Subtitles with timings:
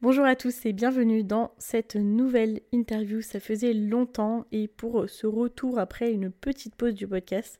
[0.00, 3.20] Bonjour à tous et bienvenue dans cette nouvelle interview.
[3.20, 7.58] Ça faisait longtemps et pour ce retour après une petite pause du podcast,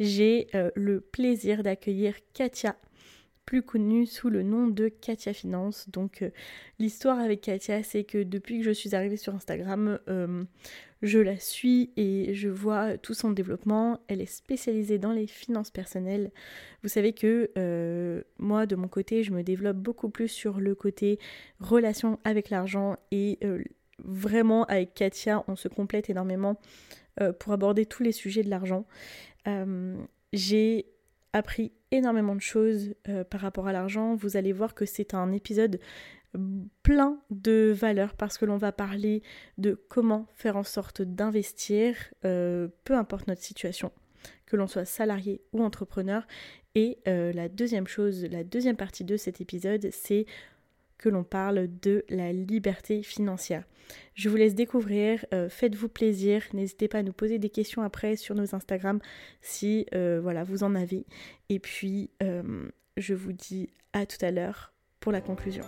[0.00, 2.74] j'ai euh, le plaisir d'accueillir Katia
[3.46, 5.88] plus connue sous le nom de Katia Finance.
[5.88, 6.30] Donc euh,
[6.78, 10.44] l'histoire avec Katia, c'est que depuis que je suis arrivée sur Instagram, euh,
[11.02, 14.00] je la suis et je vois tout son développement.
[14.08, 16.32] Elle est spécialisée dans les finances personnelles.
[16.82, 20.74] Vous savez que euh, moi, de mon côté, je me développe beaucoup plus sur le
[20.74, 21.18] côté
[21.60, 23.38] relation avec l'argent et
[23.98, 26.60] vraiment avec Katia, on se complète énormément
[27.38, 28.86] pour aborder tous les sujets de l'argent.
[30.32, 30.86] J'ai
[31.32, 34.14] appris énormément de choses euh, par rapport à l'argent.
[34.14, 35.78] Vous allez voir que c'est un épisode
[36.82, 39.22] plein de valeurs parce que l'on va parler
[39.58, 43.92] de comment faire en sorte d'investir, euh, peu importe notre situation,
[44.46, 46.26] que l'on soit salarié ou entrepreneur.
[46.74, 50.26] Et euh, la deuxième chose, la deuxième partie de cet épisode, c'est
[50.98, 53.64] que l'on parle de la liberté financière.
[54.14, 58.16] Je vous laisse découvrir, euh, faites-vous plaisir, n'hésitez pas à nous poser des questions après
[58.16, 59.00] sur nos Instagram
[59.40, 61.06] si euh, voilà, vous en avez.
[61.48, 65.64] Et puis, euh, je vous dis à tout à l'heure pour la conclusion.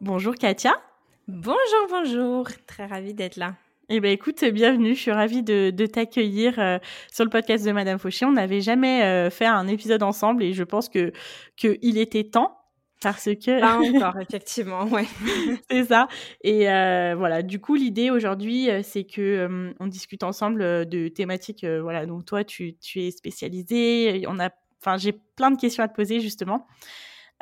[0.00, 0.89] Bonjour Katia.
[1.32, 2.48] Bonjour, bonjour.
[2.66, 3.54] Très ravie d'être là.
[3.88, 4.96] Eh bien, écoute, bienvenue.
[4.96, 6.80] Je suis ravie de, t'accueillir euh,
[7.12, 8.26] sur le podcast de Madame Fauché.
[8.26, 11.12] On n'avait jamais euh, fait un épisode ensemble et je pense que
[11.54, 12.58] qu'il était temps
[13.00, 13.78] parce que pas
[14.10, 15.06] encore effectivement ouais
[15.70, 16.08] c'est ça
[16.42, 22.04] et euh, voilà du coup l'idée aujourd'hui c'est que on discute ensemble de thématiques voilà
[22.04, 24.50] donc toi tu, tu es spécialisée on a
[24.82, 26.66] enfin j'ai plein de questions à te poser justement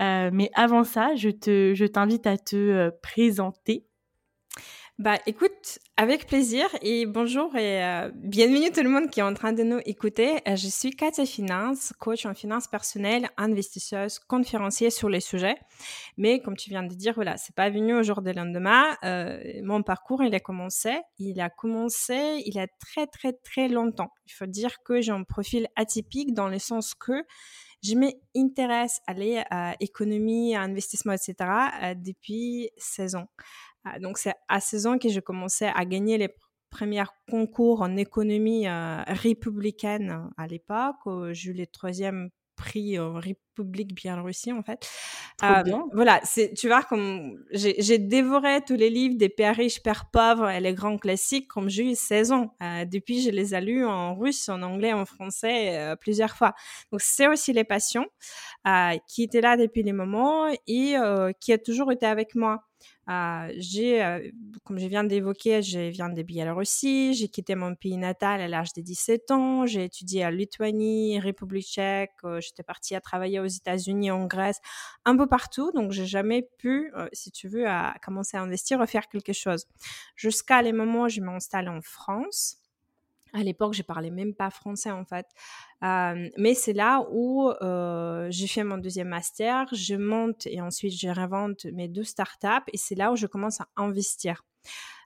[0.01, 3.85] euh, mais avant ça, je te, je t'invite à te euh, présenter.
[4.99, 9.33] Bah, écoute, avec plaisir et bonjour et euh, bienvenue tout le monde qui est en
[9.33, 10.41] train de nous écouter.
[10.45, 15.55] je suis Katia Finance, coach en finance personnelle, investisseuse, conférencière sur les sujets.
[16.17, 18.97] Mais comme tu viens de dire, voilà, c'est pas venu au jour de lendemain.
[19.63, 20.99] mon parcours, il a commencé.
[21.19, 24.11] Il a commencé il a très très très longtemps.
[24.27, 27.25] Il faut dire que j'ai un profil atypique dans le sens que
[27.83, 29.15] je m'intéresse à
[29.81, 31.35] l'économie, à investissement, etc.
[31.83, 33.29] Euh, depuis 16 ans.
[33.87, 36.29] Euh, donc, c'est à 16 ans que j'ai commencé à gagner les
[36.71, 40.97] premiers concours en économie euh, républicaine à l'époque.
[41.33, 44.87] J'ai eu les troisième prix en République Biélorussie en fait.
[45.43, 50.11] Euh, voilà, c'est tu vois comme j'ai dévoré tous les livres des pères riches, pères
[50.11, 52.57] pauvres et les grands classiques comme j'ai eu 16 ans.
[52.63, 56.55] Euh, depuis, je les ai lus en russe, en anglais, en français euh, plusieurs fois.
[56.93, 58.07] Donc c'est aussi les passions
[59.07, 60.97] qui étaient là depuis les moments et
[61.41, 62.68] qui a toujours été avec moi.
[63.09, 64.31] Euh, j'ai, euh,
[64.65, 68.75] comme je viens d'évoquer, je viens de Biélorussie, j'ai quitté mon pays natal à l'âge
[68.75, 73.47] de 17 ans, j'ai étudié à Lituanie, République tchèque, euh, j'étais partie à travailler aux
[73.47, 74.61] États-Unis, en Grèce,
[75.07, 78.87] un peu partout, donc j'ai jamais pu, si tu veux, à commencer à investir, à
[78.87, 79.65] faire quelque chose.
[80.15, 82.59] Jusqu'à les moments où je m'installe en France.
[83.33, 85.27] À l'époque, je parlais même pas français en fait.
[85.83, 87.51] mais c'est là où
[88.31, 92.77] j'ai fait mon deuxième master, je monte et ensuite je réinvente mes deux startups et
[92.77, 94.43] c'est là où je commence à investir.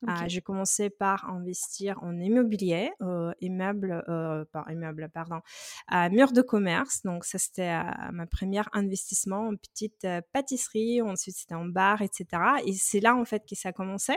[0.07, 5.41] Ah, j'ai commencé par investir en immobilier, euh, immeuble, euh, immeuble, pardon,
[5.87, 7.03] à mur de commerce.
[7.05, 11.01] Donc ça c'était euh, ma première investissement en petite pâtisserie.
[11.03, 12.27] Ensuite c'était en bar, etc.
[12.67, 14.15] Et c'est là en fait que ça a commencé.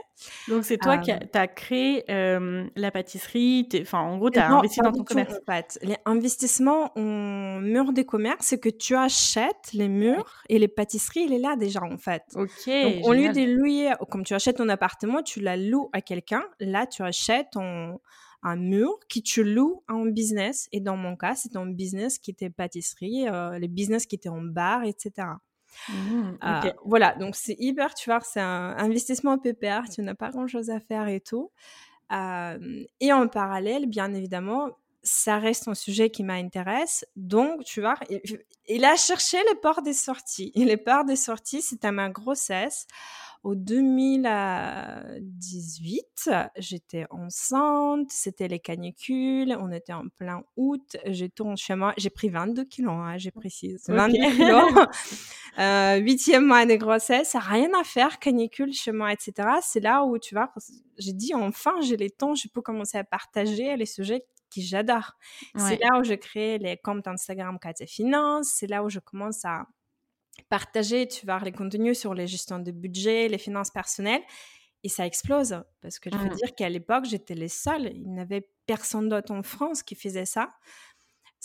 [0.47, 3.67] Donc c'est toi qui as créé la pâtisserie.
[3.81, 5.33] Enfin en gros tu as investi dans ton commerce.
[5.47, 10.57] En fait, les investissements en mur de commerce, c'est que tu achètes les murs et
[10.57, 12.23] les pâtisseries, il est là déjà en fait.
[12.35, 12.67] Ok.
[12.67, 16.43] Donc au lieu de louer, comme tu achètes ton appartement, tu la loues à quelqu'un,
[16.59, 20.67] là, tu achètes un mur qui tu loues en business.
[20.71, 24.29] Et dans mon cas, c'est un business qui était pâtisserie, euh, les business qui étaient
[24.29, 25.27] en bar, etc.
[25.89, 30.29] Mmh, euh, voilà, donc c'est hyper, tu vois, c'est un investissement PPR, tu n'as pas
[30.29, 31.51] grand-chose à faire et tout.
[32.11, 34.69] Euh, et en parallèle, bien évidemment,
[35.03, 37.05] ça reste un sujet qui m'intéresse.
[37.15, 37.95] Donc, tu vois,
[38.67, 40.51] il, a cherché les portes des sorties.
[40.55, 42.87] Et les portes des sorties, c'était ma grossesse.
[43.45, 51.75] Au 2018, j'étais enceinte, c'était les canicules, on était en plein août, j'ai tourné chez
[51.75, 54.73] moi, j'ai pris 22 kilos, hein, j'ai précise, 22 kilos.
[55.59, 59.47] euh, huitième mois de grossesse, rien à faire, canicule chez moi, etc.
[59.61, 60.51] C'est là où, tu vois,
[60.97, 65.11] j'ai dit, enfin, j'ai les temps, je peux commencer à partager les sujets que j'adore.
[65.55, 69.45] C'est là où je crée les comptes Instagram Katia Finance, c'est là où je commence
[69.45, 69.67] à
[70.49, 74.21] partager, tu vois, les contenus sur les gestions de budget, les finances personnelles.
[74.83, 75.63] Et ça explose.
[75.81, 76.35] Parce que je veux mmh.
[76.35, 77.91] dire qu'à l'époque, j'étais les seuls.
[77.95, 80.49] Il n'y avait personne d'autre en France qui faisait ça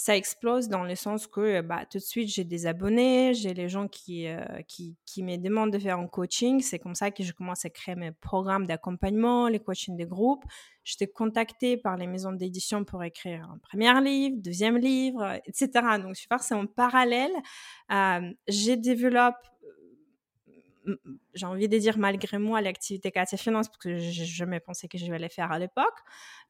[0.00, 3.68] ça explose dans le sens que bah, tout de suite, j'ai des abonnés, j'ai les
[3.68, 6.62] gens qui, euh, qui, qui, me demandent de faire un coaching.
[6.62, 10.42] C'est comme ça que je commence à créer mes programmes d'accompagnement, les coachings des groupes.
[10.84, 15.68] J'étais contactée par les maisons d'édition pour écrire un premier livre, deuxième livre, etc.
[16.02, 17.32] Donc, je c'est en parallèle.
[17.92, 19.36] Euh, j'ai développé
[21.34, 24.98] j'ai envie de dire malgré moi l'activité Katia Finance parce que j'ai jamais pensé que
[24.98, 25.96] je vais les faire à l'époque.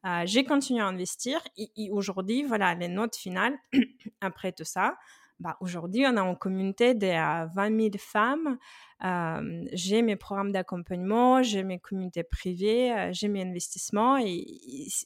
[0.05, 3.57] Euh, j'ai continué à investir et, aujourd'hui, voilà, les notes finales
[4.21, 4.97] après tout ça.
[5.39, 8.59] Bah, aujourd'hui, on a en communauté de 20 000 femmes.
[9.03, 14.45] Euh, j'ai mes programmes d'accompagnement, j'ai mes communautés privées, euh, j'ai mes investissements et,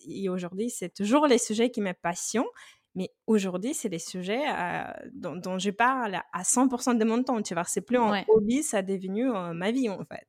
[0.08, 2.44] et aujourd'hui, c'est toujours les sujets qui me passionnent.
[2.96, 4.84] Mais aujourd'hui, c'est des sujets euh,
[5.14, 7.42] dont, je parle à 100% de mon temps.
[7.42, 10.26] Tu vois, c'est plus un hobby, ça est devenu euh, ma vie en fait.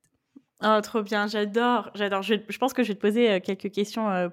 [0.63, 2.23] Oh, trop bien, j'adore, j'adore.
[2.23, 4.31] Je, pense que je vais te poser euh, quelques questions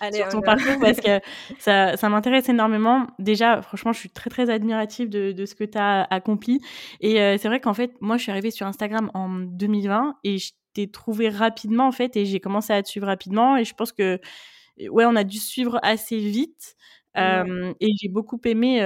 [0.00, 1.20] sur ton parcours parce que
[1.58, 3.08] ça, ça m'intéresse énormément.
[3.18, 6.60] Déjà, franchement, je suis très, très admirative de, de ce que tu as accompli.
[7.00, 10.52] Et c'est vrai qu'en fait, moi, je suis arrivée sur Instagram en 2020 et je
[10.74, 13.56] t'ai trouvé rapidement, en fait, et j'ai commencé à te suivre rapidement.
[13.56, 14.20] Et je pense que,
[14.78, 16.76] ouais, on a dû suivre assez vite
[17.16, 18.80] et j'ai beaucoup aimé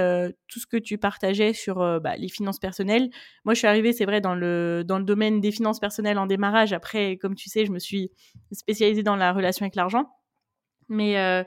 [0.47, 3.09] tout ce que tu partageais sur bah, les finances personnelles.
[3.45, 6.27] Moi, je suis arrivée, c'est vrai, dans le, dans le domaine des finances personnelles en
[6.27, 6.73] démarrage.
[6.73, 8.11] Après, comme tu sais, je me suis
[8.51, 10.05] spécialisée dans la relation avec l'argent.
[10.89, 11.45] Mais,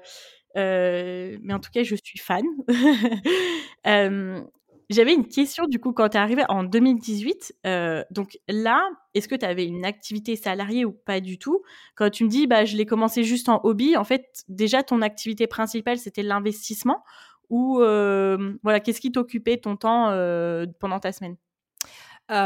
[0.56, 2.44] mais en tout cas, je suis fan.
[4.92, 7.54] J'avais une question du coup quand tu es arrivé en 2018.
[7.66, 11.62] Euh, donc là, est-ce que tu avais une activité salariée ou pas du tout?
[11.94, 15.02] Quand tu me dis bah je l'ai commencé juste en hobby, en fait déjà ton
[15.02, 17.02] activité principale c'était l'investissement
[17.48, 21.36] ou euh, voilà qu'est-ce qui t'occupait ton temps euh, pendant ta semaine?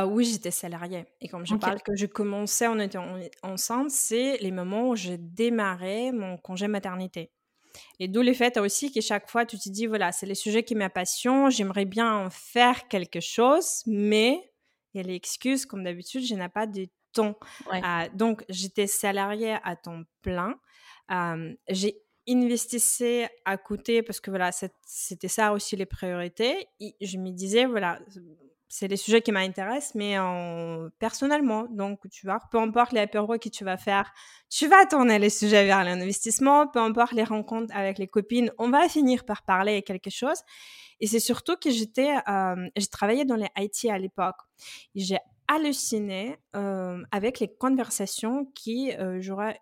[0.09, 1.05] Oui, j'étais salariée.
[1.21, 2.99] Et comme je parle que je commençais, on était
[3.45, 7.31] ensemble, c'est les moments où j'ai démarré mon congé maternité.
[7.99, 10.63] Et d'où le fait aussi que chaque fois, tu te dis, voilà, c'est les sujets
[10.63, 14.53] qui m'apassionnent, j'aimerais bien en faire quelque chose, mais
[14.95, 17.39] il y a l'excuse, comme d'habitude, je n'ai pas de temps.
[17.73, 20.59] Euh, donc, j'étais salariée à temps plein.
[21.11, 24.51] Euh, j'ai investi à côté parce que voilà,
[24.85, 26.67] c'était ça aussi les priorités.
[26.81, 28.01] Et je me disais, voilà,
[28.69, 30.89] c'est les sujets qui m'intéressent, mais en...
[30.99, 31.67] personnellement.
[31.71, 34.13] Donc, tu vois, peu importe les apéros que tu vas faire,
[34.51, 38.71] tu vas tourner les sujets vers l'investissement, peu importe les rencontres avec les copines, on
[38.71, 40.39] va finir par parler quelque chose.
[41.01, 44.37] Et c'est surtout que j'étais, euh, j'ai travaillé dans les IT à l'époque.
[44.95, 49.61] J'ai halluciné euh, avec les conversations qui euh, j'aurais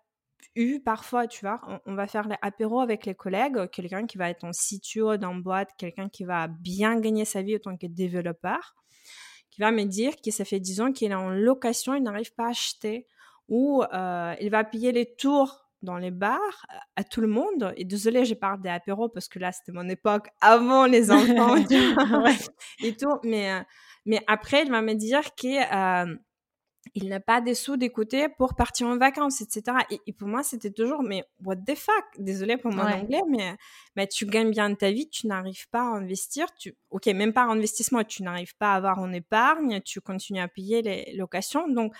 [0.55, 4.29] eu parfois, tu vois, on, va faire les apéros avec les collègues, quelqu'un qui va
[4.29, 7.87] être en CTO dans boîte, quelqu'un qui va bien gagner sa vie en tant que
[7.87, 8.73] développeur
[9.55, 12.33] qui va me dire que ça fait 10 ans qu'il est en location, il n'arrive
[12.33, 13.07] pas à acheter,
[13.47, 16.65] ou euh, il va payer les tours dans les bars
[16.97, 17.73] à tout le monde.
[17.77, 21.55] Et désolé, je parle des apéros parce que là, c'était mon époque avant les enfants
[21.55, 23.17] et tout.
[23.23, 23.61] Mais, euh,
[24.05, 26.17] mais après, il va me dire que euh,
[26.95, 29.77] il n'a pas des sous d'écouter pour partir en vacances, etc.
[30.07, 32.05] Et, pour moi, c'était toujours, mais what the fuck?
[32.17, 33.57] Désolée pour mon anglais, mais,
[33.97, 36.47] mais tu gagnes bien ta vie, tu n'arrives pas à investir.
[36.55, 40.39] Tu, ok, même pas en investissement, tu n'arrives pas à avoir en épargne, tu continues
[40.39, 41.67] à payer les locations.
[41.67, 41.93] Donc,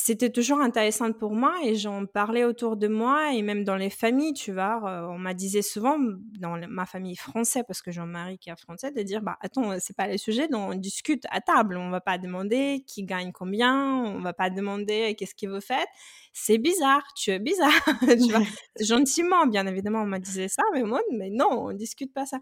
[0.00, 3.90] c'était toujours intéressant pour moi et j'en parlais autour de moi et même dans les
[3.90, 4.80] familles, tu vois.
[4.86, 5.98] Euh, on m'a disait souvent,
[6.38, 9.36] dans ma famille française, parce que j'ai un mari qui est français, de dire, bah,
[9.40, 11.76] attends, c'est pas les sujets dont on discute à table.
[11.76, 15.84] On va pas demander qui gagne combien, on va pas demander qu'est-ce qu'il veut faire.
[16.32, 18.46] C'est bizarre, tu es bizarre, tu vois.
[18.80, 22.38] Gentiment, bien évidemment, on m'a disait ça, mais moi, mais non, on discute pas ça.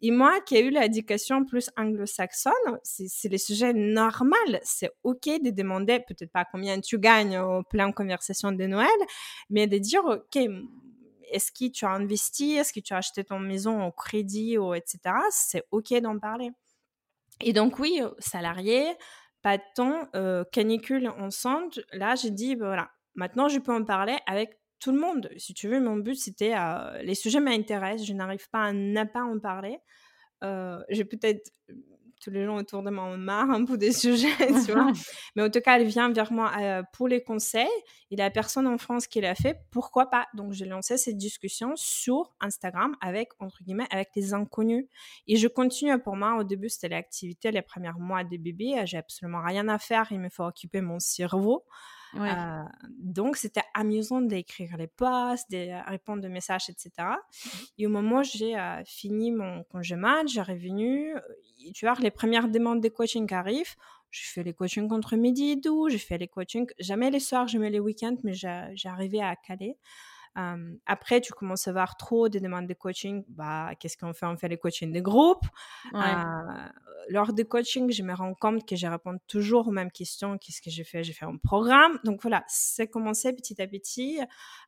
[0.00, 4.34] Et moi, qui ai eu l'éducation plus anglo-saxonne, c'est les sujets normaux.
[4.62, 8.88] C'est OK de demander, peut-être pas combien tu gagnes au plein conversation de Noël,
[9.50, 10.36] mais de dire, OK,
[11.30, 14.98] est-ce que tu as investi, est-ce que tu as acheté ton maison au crédit, etc.
[15.30, 16.50] C'est OK d'en parler.
[17.40, 18.94] Et donc, oui, salarié,
[19.42, 21.70] pas de temps, euh, canicule ensemble.
[21.92, 25.30] Là, j'ai dit, ben voilà, maintenant, je peux en parler avec tout le monde.
[25.38, 26.54] Si tu veux, mon but, c'était
[27.02, 29.78] les sujets m'intéressent, je n'arrive pas à ne pas en parler.
[30.42, 31.50] j'ai peut-être
[32.24, 34.90] tous les gens autour de moi ont marre un peu des sujets, tu vois.
[35.36, 37.68] Mais en tout cas, elle vient vers moi euh, pour les conseils.
[38.10, 39.60] Il y a personne en France qui l'a fait.
[39.70, 40.26] Pourquoi pas?
[40.34, 44.86] Donc, j'ai lancé cette discussion sur Instagram avec, entre guillemets, avec les inconnus.
[45.26, 46.36] Et je continue pour moi.
[46.38, 48.82] Au début, c'était l'activité, les premiers mois des bébés.
[48.84, 50.06] J'ai absolument rien à faire.
[50.10, 51.64] Il me faut occuper mon cerveau.
[52.16, 56.90] Euh, donc, c'était amusant d'écrire les posts, de répondre aux messages, etc.
[57.78, 61.20] Et au moment où j'ai euh, fini mon congé mat, j'ai revenu, euh,
[61.74, 63.74] tu vois, les premières demandes de coaching qui arrivent,
[64.10, 67.48] je fais les coachings contre midi et tout, je fais les coachings, jamais les soirs,
[67.48, 68.34] jamais les week-ends, mais
[68.84, 69.76] arrivé à caler
[70.34, 73.24] après, tu commences à avoir trop de demandes de coaching.
[73.28, 74.26] Bah, qu'est-ce qu'on fait?
[74.26, 75.44] On fait les coachings de groupe.
[77.10, 80.38] lors des coachings, je me rends compte que je réponds toujours aux mêmes questions.
[80.38, 81.98] Qu'est-ce que j'ai fait J'ai fait un programme.
[82.04, 84.20] Donc voilà, c'est commencé petit à petit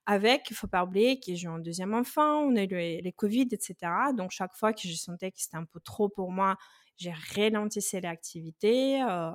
[0.06, 3.12] avec, il faut pas oublier que j'ai un deuxième enfant, on a eu les, les
[3.12, 3.74] Covid, etc.
[4.16, 6.56] Donc chaque fois que je sentais que c'était un peu trop pour moi,
[6.96, 9.02] j'ai ralentissé l'activité.
[9.02, 9.32] Euh,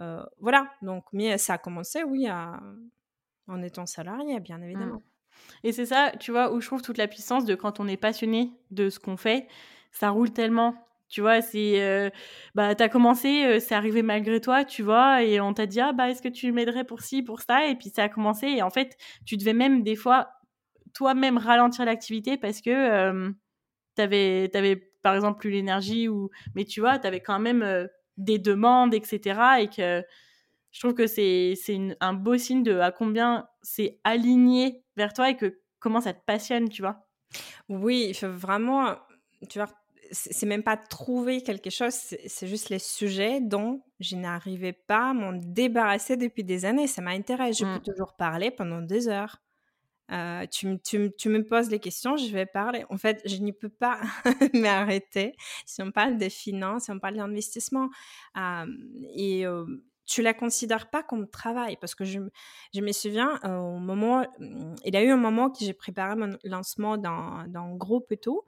[0.00, 5.00] euh, voilà, donc mais ça a commencé, oui, en étant salarié, bien mmh.
[5.64, 7.96] Et c'est ça, tu vois, où je trouve toute la puissance de quand on est
[7.96, 9.46] passionné de ce qu'on fait,
[9.92, 10.74] ça roule tellement.
[11.08, 11.82] Tu vois, c'est.
[11.82, 12.08] Euh,
[12.54, 15.92] bah, t'as commencé, euh, c'est arrivé malgré toi, tu vois, et on t'a dit, ah,
[15.92, 17.66] bah, est-ce que tu m'aiderais pour ci, pour ça?
[17.68, 18.96] Et puis ça a commencé, et en fait,
[19.26, 20.30] tu devais même, des fois,
[20.94, 23.30] toi-même ralentir l'activité parce que euh,
[23.94, 26.30] t'avais, t'avais, par exemple, plus l'énergie, ou.
[26.54, 27.86] Mais tu vois, t'avais quand même euh,
[28.16, 29.60] des demandes, etc.
[29.60, 30.02] Et que
[30.70, 31.54] je trouve que c'est
[32.00, 36.24] un beau signe de à combien c'est aligné vers toi et que comment ça te
[36.24, 37.06] passionne, tu vois?
[37.68, 38.96] Oui, vraiment,
[39.48, 39.68] tu vois,
[40.10, 45.14] c'est même pas trouver quelque chose, c'est juste les sujets dont je n'arrivais pas à
[45.14, 46.86] m'en débarrasser depuis des années.
[46.86, 47.82] Ça m'intéresse, je peux mmh.
[47.82, 49.38] toujours parler pendant des heures.
[50.10, 52.84] Euh, tu, tu, tu, me poses les questions, je vais parler.
[52.90, 53.98] En fait, je ne peux pas
[54.52, 55.34] m'arrêter
[55.64, 57.88] si on parle des finances, si on parle d'investissement.
[58.36, 58.66] Euh,
[59.14, 59.64] et euh,
[60.12, 61.76] tu la considères pas comme travail?
[61.80, 62.20] Parce que je,
[62.74, 65.72] je me souviens euh, au moment mmh, il y a eu un moment que j'ai
[65.72, 68.42] préparé mon lancement dans, dans un groupe et tout.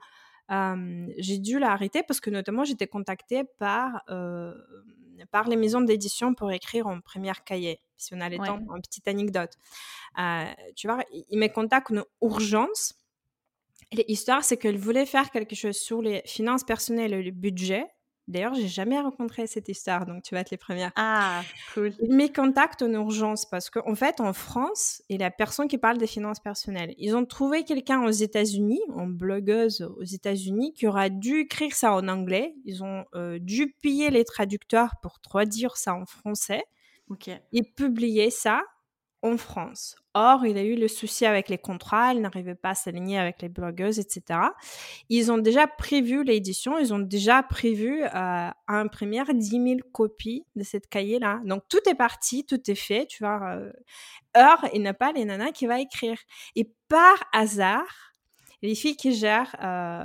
[1.17, 4.53] J'ai dû l'arrêter parce que notamment j'étais contactée par euh,
[5.31, 8.81] par les maisons d'édition pour écrire en première cahier si on a le temps une
[8.81, 9.53] petite anecdote.
[10.19, 10.45] Euh,
[10.75, 12.93] tu vois ils me contactent en urgence.
[13.91, 17.87] L'histoire c'est qu'ils voulaient faire quelque chose sur les finances personnelles et le budget
[18.27, 20.91] D'ailleurs, j'ai jamais rencontré cette histoire, donc tu vas être les premières.
[20.95, 21.93] Ah, cool.
[22.01, 25.67] Ils me contactent en urgence parce qu'en en fait, en France, il y a personne
[25.67, 26.95] qui parle des finances personnelles.
[26.97, 31.93] Ils ont trouvé quelqu'un aux États-Unis, en blogueuse aux États-Unis, qui aura dû écrire ça
[31.93, 32.55] en anglais.
[32.65, 36.63] Ils ont euh, dû payer les traducteurs pour traduire ça en français.
[37.09, 37.29] Ok.
[37.53, 38.63] Et publier ça
[39.25, 39.95] en France.
[40.13, 43.41] Or, il a eu le souci avec les contrats, il n'arrivait pas à s'aligner avec
[43.41, 44.39] les blogueuses, etc.
[45.09, 50.63] Ils ont déjà prévu l'édition, ils ont déjà prévu à imprimer 10 000 copies de
[50.63, 51.41] cette cahier-là.
[51.43, 53.57] Donc, tout est parti, tout est fait, tu vois.
[53.57, 53.71] Euh,
[54.37, 56.17] or, il n'a pas les nanas qui va écrire.
[56.55, 58.14] Et par hasard,
[58.61, 60.03] les filles qui gèrent euh,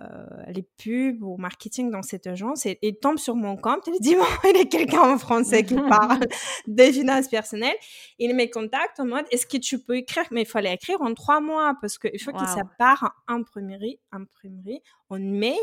[0.49, 4.17] les pubs ou marketing dans cette agence, et, et tombent sur mon compte, elles disent,
[4.17, 6.21] bon, il y a quelqu'un en français qui parle
[6.67, 7.77] des finances personnelles.
[8.19, 10.25] Il me contacte en mode, est-ce que tu peux écrire?
[10.31, 13.41] Mais il faut aller écrire en trois mois parce qu'il faut que ça part en
[13.41, 15.57] imprimerie, imprimerie en mai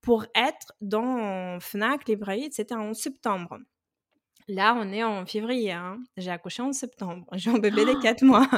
[0.00, 2.66] pour être dans Fnac, librairie, etc.
[2.72, 3.58] en septembre.
[4.48, 5.72] Là, on est en février.
[5.72, 5.98] Hein.
[6.16, 7.26] J'ai accouché en septembre.
[7.32, 8.48] J'ai un bébé de quatre mois.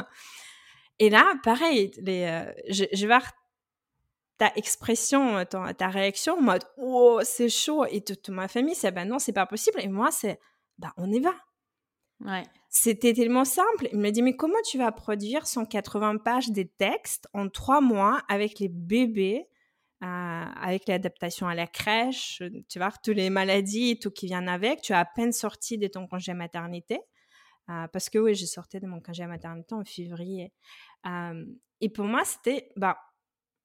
[0.99, 3.13] Et là, pareil, les, euh, je, je, vais
[4.37, 8.91] ta expression, ta, ta réaction en mode oh c'est chaud et toute ma famille c'est
[8.91, 10.39] ben non c'est pas possible et moi c'est
[10.77, 11.33] bah on y va.
[12.21, 12.43] Ouais.
[12.69, 13.89] C'était tellement simple.
[13.91, 18.21] Il m'a dit mais comment tu vas produire 180 pages de textes en trois mois
[18.27, 19.47] avec les bébés,
[20.03, 24.49] euh, avec l'adaptation à la crèche, tu vois toutes les maladies et tout qui viennent
[24.49, 24.81] avec?
[24.81, 26.99] Tu as à peine sorti de ton congé maternité?
[27.69, 30.53] Euh, parce que oui, j'ai sorti de mon congé maternité en février.
[31.05, 31.45] Euh,
[31.81, 32.97] et pour moi, c'était, bah,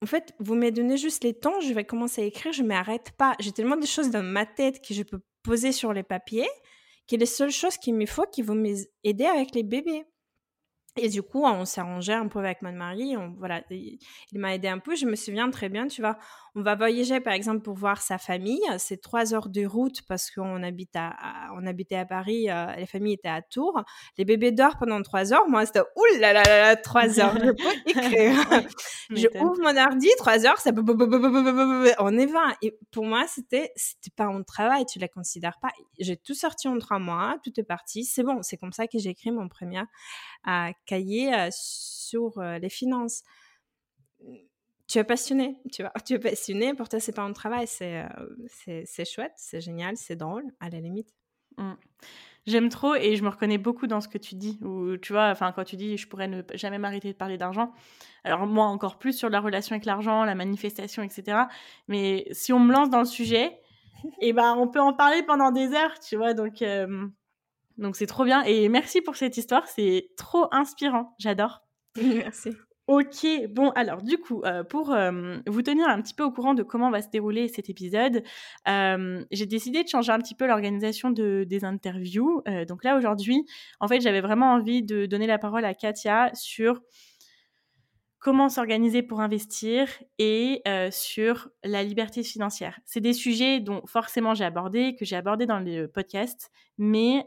[0.03, 2.69] en fait, vous me donnez juste les temps, je vais commencer à écrire, je ne
[2.69, 3.35] m'arrête pas.
[3.39, 6.49] J'ai tellement de choses dans ma tête que je peux poser sur les papiers
[7.09, 10.05] que les seules choses qu'il me faut qui vont m'aider avec les bébés.
[10.97, 13.17] Et du coup, on s'arrangeait un peu avec mon mari.
[13.17, 13.99] On, voilà, il,
[14.35, 14.95] m'a aidé un peu.
[14.95, 16.19] Je me souviens très bien, tu vois.
[16.55, 18.61] On va voyager, par exemple, pour voir sa famille.
[18.77, 21.15] C'est trois heures de route parce qu'on habite à,
[21.57, 22.51] on habitait à Paris.
[22.51, 23.83] Euh, les familles étaient à Tours.
[24.19, 25.49] Les bébés dorment pendant trois heures.
[25.49, 27.39] Moi, c'était ouh là là là, trois heures.
[27.41, 28.37] Je peux écrire.
[29.09, 30.73] je ouvre mon ordi, trois heures, ça
[32.01, 32.55] on est 20.
[32.61, 34.85] Et pour moi, c'était, c'était pas un travail.
[34.85, 35.71] Tu la considères pas.
[35.99, 37.37] J'ai tout sorti en trois mois.
[37.43, 38.05] Tout est parti.
[38.05, 38.43] C'est bon.
[38.43, 39.81] C'est comme ça que j'ai écrit mon premier
[40.49, 43.23] euh, cahier sur les finances.
[44.89, 48.05] Tu es passionné, tu vois, tu es passionné, pour toi, c'est pas un travail, c'est
[48.85, 51.15] c'est chouette, c'est génial, c'est drôle, à la limite.
[51.57, 51.75] Mmh.
[52.45, 54.59] J'aime trop et je me reconnais beaucoup dans ce que tu dis.
[54.63, 57.73] Ou tu vois, enfin quand tu dis je pourrais ne jamais m'arrêter de parler d'argent.
[58.25, 61.43] Alors moi encore plus sur la relation avec l'argent, la manifestation, etc.
[61.87, 63.59] Mais si on me lance dans le sujet, et
[64.29, 66.35] eh ben on peut en parler pendant des heures, tu vois.
[66.35, 66.65] Donc
[67.79, 71.15] donc c'est trop bien et merci pour cette histoire, c'est trop inspirant.
[71.19, 71.63] J'adore.
[71.97, 72.51] Merci.
[72.89, 76.53] Ok, bon alors du coup, euh, pour euh, vous tenir un petit peu au courant
[76.53, 78.25] de comment va se dérouler cet épisode,
[78.69, 82.43] euh, j'ai décidé de changer un petit peu l'organisation de, des interviews.
[82.67, 83.47] donc là aujourd'hui,
[83.79, 86.81] en fait, j'avais vraiment envie de donner la parole à Katia sur
[88.23, 89.89] comment s'organiser pour investir
[90.19, 90.63] et
[90.93, 92.79] sur la liberté financière.
[92.85, 97.27] C'est des sujets dont forcément j'ai abordé, que j'ai abordé dans le podcast, mais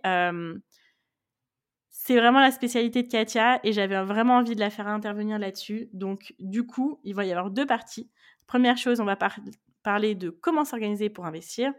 [2.06, 5.90] c'est vraiment la spécialité de Katia et j'avais vraiment envie de la faire intervenir là-dessus.
[5.92, 8.12] Donc, du coup, il va y avoir deux parties.
[8.46, 9.18] Première chose, on va
[9.82, 11.74] parler de comment s'organiser pour investir.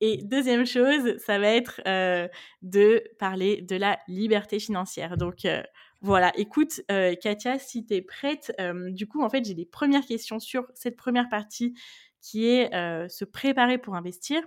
[0.00, 2.28] Et deuxième chose, ça va être euh,
[2.62, 5.16] de parler de la liberté financière.
[5.16, 5.62] Donc, euh,
[6.04, 8.52] voilà, écoute, euh, Katia, si tu es prête,
[8.88, 11.74] du coup, en fait, j'ai des premières questions sur cette première partie
[12.20, 12.70] qui est
[13.08, 14.42] se préparer pour investir.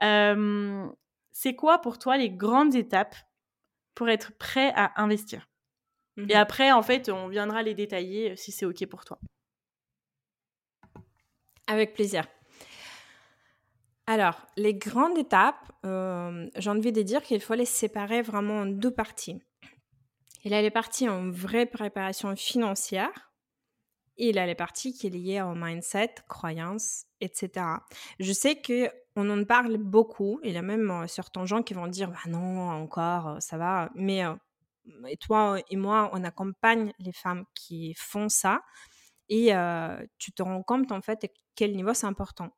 [0.00, 3.16] c'est quoi pour toi les grandes étapes
[3.94, 5.48] pour être prêt à investir?
[6.18, 9.20] Et mmh après, en fait, on viendra les détailler euh, si c'est OK pour toi.
[11.68, 12.26] Avec plaisir.
[14.06, 18.66] Alors, les grandes étapes, euh, j'ai envie de dire qu'il faut les séparer vraiment en
[18.66, 19.40] deux parties.
[20.48, 20.70] Il a les
[21.10, 23.34] en vraie préparation financière
[24.16, 27.66] et il a les parties qui sont liées au mindset, croyances, etc.
[28.18, 30.40] Je sais que on en parle beaucoup.
[30.42, 33.90] Il y a même certains gens qui vont dire bah non, encore, ça va.
[33.94, 34.22] Mais
[35.06, 38.62] et toi et moi, on accompagne les femmes qui font ça
[39.28, 39.52] et
[40.16, 42.56] tu te rends compte en fait à quel niveau c'est important.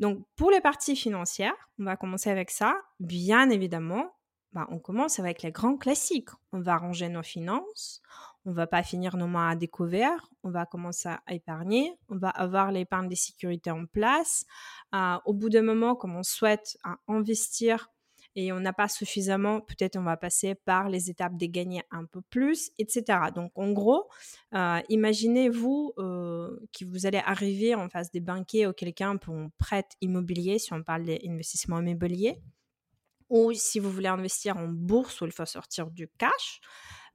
[0.00, 2.74] Donc pour les parties financières, on va commencer avec ça.
[2.98, 4.12] Bien évidemment,
[4.52, 6.30] bah, on commence avec les grands classiques.
[6.52, 8.00] On va ranger nos finances,
[8.46, 12.30] on va pas finir nos mois à découvert, on va commencer à épargner, on va
[12.30, 14.46] avoir l'épargne de sécurité en place.
[14.94, 17.90] Euh, au bout d'un moment, comme on souhaite investir
[18.36, 22.04] et on n'a pas suffisamment, peut-être on va passer par les étapes de gagner un
[22.04, 23.18] peu plus, etc.
[23.34, 24.08] Donc en gros,
[24.54, 29.50] euh, imaginez-vous euh, que vous allez arriver en face des banquiers ou quelqu'un pour un
[29.58, 32.40] prêt immobilier, si on parle d'investissement immobilier,
[33.28, 36.60] ou si vous voulez investir en bourse où il faut sortir du cash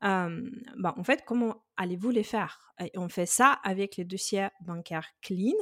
[0.04, 2.60] bah, en fait, comment allez-vous les faire?
[2.96, 5.54] On fait ça avec les dossiers bancaires clean,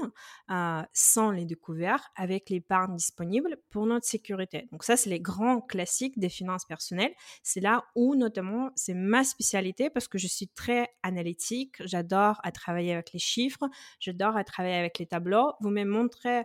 [0.94, 4.68] sans les découvertes, avec l'épargne disponible pour notre sécurité.
[4.72, 7.14] Donc ça, c'est les grands classiques des finances personnelles.
[7.44, 11.76] C'est là où, notamment, c'est ma spécialité parce que je suis très analytique.
[11.86, 13.70] J'adore à travailler avec les chiffres.
[14.00, 15.54] J'adore à travailler avec les tableaux.
[15.60, 16.44] Vous me montrez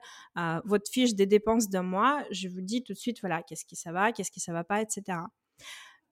[0.64, 2.24] votre fiche des dépenses d'un mois.
[2.30, 4.64] Je vous dis tout de suite, voilà, qu'est-ce qui ça va, qu'est-ce qui ça va
[4.64, 5.18] pas, etc.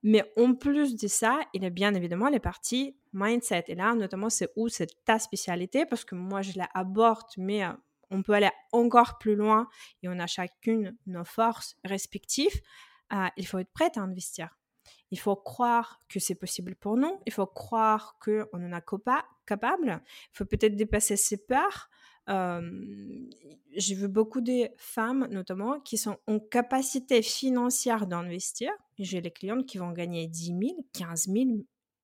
[0.04, 3.64] Mais en plus de ça, il y a bien évidemment les parties mindset.
[3.68, 7.64] Et là, notamment, c'est où c'est ta spécialité parce que moi, je la aborde, mais
[7.64, 7.72] euh,
[8.10, 9.66] on peut aller encore plus loin
[10.02, 12.60] et on a chacune nos forces respectives.
[13.14, 14.50] Euh, il faut être prête à investir.
[15.10, 17.18] Il faut croire que c'est possible pour nous.
[17.24, 18.82] Il faut croire qu'on en a
[19.46, 20.02] capable.
[20.04, 21.88] Il faut peut-être dépasser ses peurs
[22.28, 28.70] j'ai vu beaucoup de femmes, notamment, qui sont en capacité financière d'investir.
[28.98, 31.44] J'ai les clientes qui vont gagner 10 000, 15 000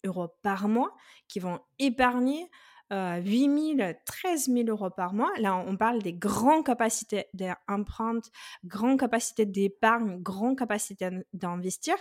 [0.04, 0.94] euros par mois,
[1.28, 2.50] qui vont épargner
[2.92, 5.30] euh, 8 000, 13 000 euros par mois.
[5.38, 8.30] Là, on parle des grandes capacités d'empreinte,
[8.64, 11.94] grandes capacités d'épargne, grandes capacités d'investir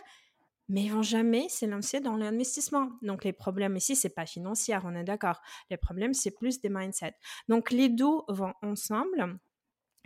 [0.69, 2.91] mais ils vont jamais s'élancer dans l'investissement.
[3.01, 5.41] Donc les problèmes ici, c'est pas financier, on est d'accord.
[5.69, 7.15] Les problèmes, c'est plus des mindsets.
[7.47, 9.39] Donc les deux vont ensemble.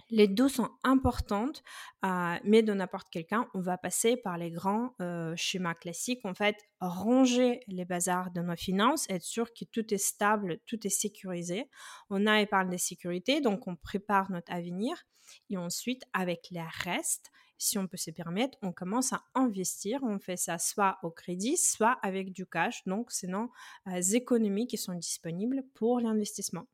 [0.09, 1.63] Les deux sont importantes,
[2.05, 6.23] euh, mais de n'importe quel cas, on va passer par les grands euh, schémas classiques.
[6.25, 10.85] En fait, ranger les bazars de nos finances, être sûr que tout est stable, tout
[10.85, 11.69] est sécurisé.
[12.09, 15.03] On a épargne de sécurité, donc on prépare notre avenir.
[15.49, 17.31] Et ensuite, avec les restes,
[17.63, 20.01] si on peut se permettre, on commence à investir.
[20.03, 22.83] On fait ça soit au crédit, soit avec du cash.
[22.85, 23.51] Donc, c'est nos
[23.87, 26.67] euh, économies qui sont disponibles pour l'investissement.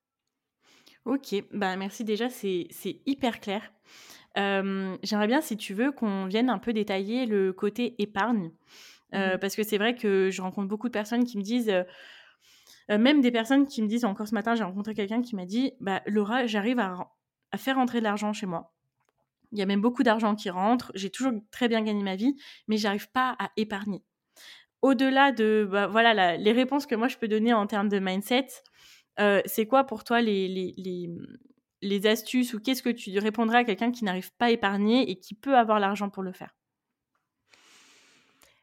[1.06, 2.68] Ok, bah merci déjà, c'est
[3.06, 3.62] hyper clair.
[4.38, 8.52] Euh, j'aimerais bien, si tu veux, qu'on vienne un peu détailler le côté épargne.
[9.16, 11.74] Euh, mmh parce que c'est vrai que je rencontre beaucoup de personnes qui me disent,
[12.90, 15.74] même des personnes qui me disent, encore ce matin, j'ai rencontré quelqu'un qui m'a dit,
[15.80, 17.12] bah, Laura, j'arrive à,
[17.52, 18.72] à, faire rentrer de l'argent chez moi.
[19.52, 20.92] Il y a même beaucoup d'argent qui rentre.
[20.96, 22.36] J'ai toujours très bien gagné ma vie,
[22.68, 24.04] mais j'arrive pas à épargner.
[24.82, 28.48] au-delà de bah, voilà les réponses que moi je peux donner en termes de mindset,
[29.20, 31.10] euh, c'est quoi pour toi les, les,
[31.82, 35.20] les, astuces ou qu'est-ce que tu répondrais à quelqu'un qui n'arrive pas à épargner et
[35.20, 36.56] qui peut avoir l'argent pour le faire?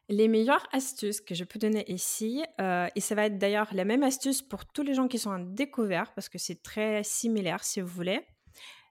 [0.09, 3.83] Les meilleures astuces que je peux donner ici, euh, et ça va être d'ailleurs la
[3.83, 7.63] même astuce pour tous les gens qui sont en découvert, parce que c'est très similaire
[7.63, 8.21] si vous voulez,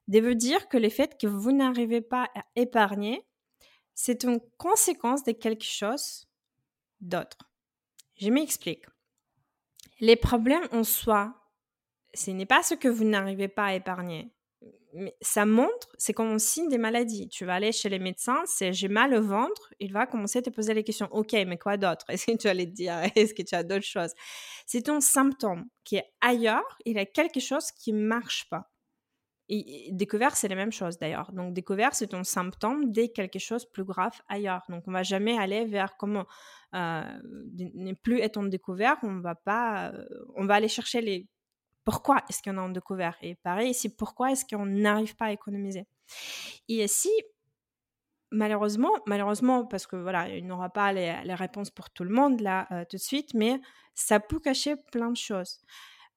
[0.09, 3.27] de vous dire que le fait que vous n'arrivez pas à épargner,
[3.95, 6.29] c'est une conséquence de quelque chose
[7.01, 7.39] d'autre.
[8.19, 8.85] Je m'explique.
[10.01, 11.35] Les problèmes en soi,
[12.15, 14.31] ce n'est pas ce que vous n'arrivez pas à épargner.
[14.93, 17.29] Mais ça montre, c'est comme on signe des maladies.
[17.29, 20.43] Tu vas aller chez les médecins, c'est j'ai mal au ventre, il va commencer à
[20.43, 21.09] te poser les questions.
[21.11, 22.07] Ok, mais quoi d'autre?
[22.09, 24.13] Est-ce que tu allais te dire Est-ce que tu as d'autres choses?
[24.67, 28.71] C'est ton symptôme qui est ailleurs, il y a quelque chose qui ne marche pas.
[29.49, 31.33] Et, découvert, c'est la même chose d'ailleurs.
[31.33, 34.63] Donc, découvert, c'est ton symptôme dès quelque chose de plus grave ailleurs.
[34.69, 36.27] Donc, on va jamais aller vers comment
[36.75, 38.97] euh, ne plus en découvert.
[39.03, 40.05] On va pas, euh,
[40.35, 41.29] on va aller chercher les
[41.85, 45.33] pourquoi est-ce qu'on a en découvert Et pareil ici, pourquoi est-ce qu'on n'arrive pas à
[45.33, 45.87] économiser
[46.69, 47.11] Et ici,
[48.33, 52.67] malheureusement, malheureusement, parce que voilà, il n'aura pas les, réponses pour tout le monde là
[52.73, 53.61] euh, tout de suite, mais
[53.95, 55.61] ça peut cacher plein de choses.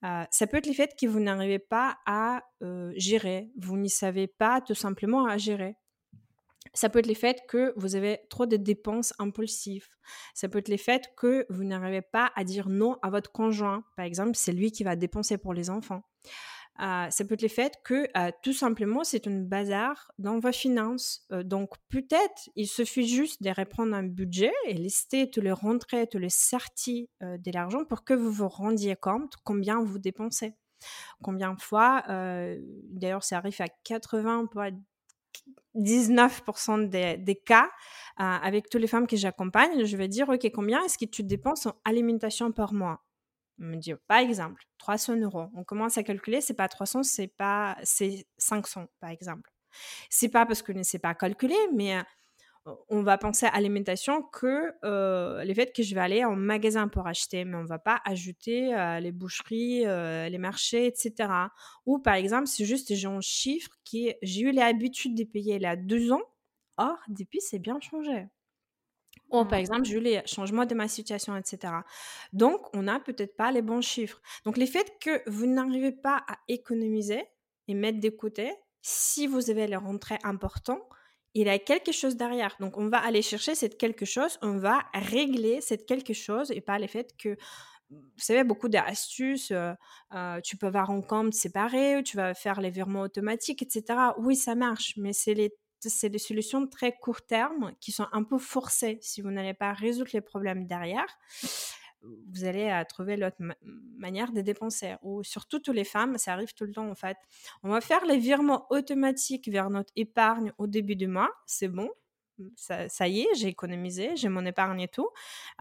[0.06, 3.90] Euh, ça peut être le fait que vous n'arrivez pas à euh, gérer, vous n'y
[3.90, 5.76] savez pas tout simplement à gérer.
[6.74, 9.88] Ça peut être le fait que vous avez trop de dépenses impulsives.
[10.34, 13.84] Ça peut être le fait que vous n'arrivez pas à dire non à votre conjoint.
[13.98, 16.04] Par exemple, c'est lui qui va dépenser pour les enfants.
[16.82, 20.52] Euh, ça peut être le fait que euh, tout simplement c'est une bazar dans vos
[20.52, 21.26] finances.
[21.32, 26.08] Euh, donc peut-être il suffit juste de reprendre un budget et lister tous les rentrées,
[26.08, 30.56] tous les sorties de l'argent pour que vous vous rendiez compte combien vous dépensez.
[31.22, 34.48] Combien de fois, d'ailleurs ça arrive à 80,
[35.76, 37.70] 19% des, cas,
[38.20, 41.24] euh, avec toutes les femmes que j'accompagne, je vais dire, OK, combien est-ce que tu
[41.24, 43.04] dépenses en alimentation par mois?
[43.60, 45.48] Me par exemple, 300 euros.
[45.56, 49.52] On commence à calculer, c'est pas 300, c'est pas, c'est 500, par exemple.
[50.10, 54.24] C'est pas parce que ne sait pas calculer, mais euh, on va penser à l'alimentation
[54.24, 57.80] que euh, les faits que je vais aller en magasin pour acheter, mais on va
[57.80, 61.30] pas ajouter euh, les boucheries, les marchés, etc.
[61.86, 65.64] Ou par exemple, c'est juste j'ai un chiffre qui j'ai eu l'habitude de payer il
[65.64, 66.24] y a deux ans,
[66.78, 68.28] or depuis c'est bien changé.
[69.32, 69.62] Ou par mmh.
[69.62, 71.74] exemple, les changements de ma situation, etc.
[72.34, 74.22] Donc, on n'a peut-être pas les bons chiffres.
[74.44, 77.24] Donc, les faits que vous n'arrivez pas à économiser
[77.68, 80.82] et mettre de côté, si vous avez les rentrées importantes,
[81.36, 82.56] il y a quelque chose derrière.
[82.60, 86.62] Donc, on va aller chercher cette quelque chose, on va régler cette quelque chose et
[86.62, 87.38] pas le fait que,
[87.90, 89.74] vous savez, beaucoup d'astuces, euh,
[90.14, 94.00] euh, tu peux avoir un compte séparé, tu vas faire les virements automatiques, etc.
[94.18, 98.24] Oui, ça marche, mais c'est les c'est des solutions très court terme qui sont un
[98.24, 101.08] peu forcées si vous n'allez pas résoudre les problèmes derrière
[102.02, 103.38] vous allez à trouver l'autre
[103.98, 104.96] manière de dépenser.
[105.02, 107.18] Ou surtout, toutes les femmes, ça arrive tout le temps en fait.
[107.64, 111.90] On va faire les virements automatiques vers notre épargne au début du mois, c'est bon
[112.56, 115.10] ça, y est, j'ai économisé, j'ai mon épargne et tout.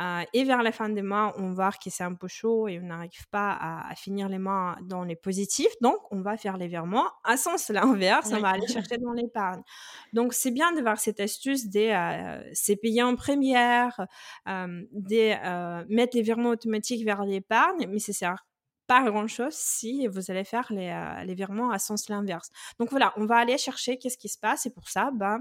[0.00, 2.68] Euh, et vers la fin du mois, on va voir que c'est un peu chaud
[2.68, 5.72] et on n'arrive pas à, finir les mois dans les positifs.
[5.80, 9.62] Donc, on va faire les virements à sens l'inverse, on va aller chercher dans l'épargne.
[10.12, 14.06] Donc, c'est bien de voir cette astuce des euh, c'est payé en première,
[14.48, 18.44] euh, de euh, mettre les virements automatiques vers l'épargne, mais c'est sert
[18.86, 22.48] pas grand-chose si vous allez faire les, les virements à sens l'inverse.
[22.78, 25.40] Donc voilà, on va aller chercher qu'est-ce qui se passe et pour ça, bah,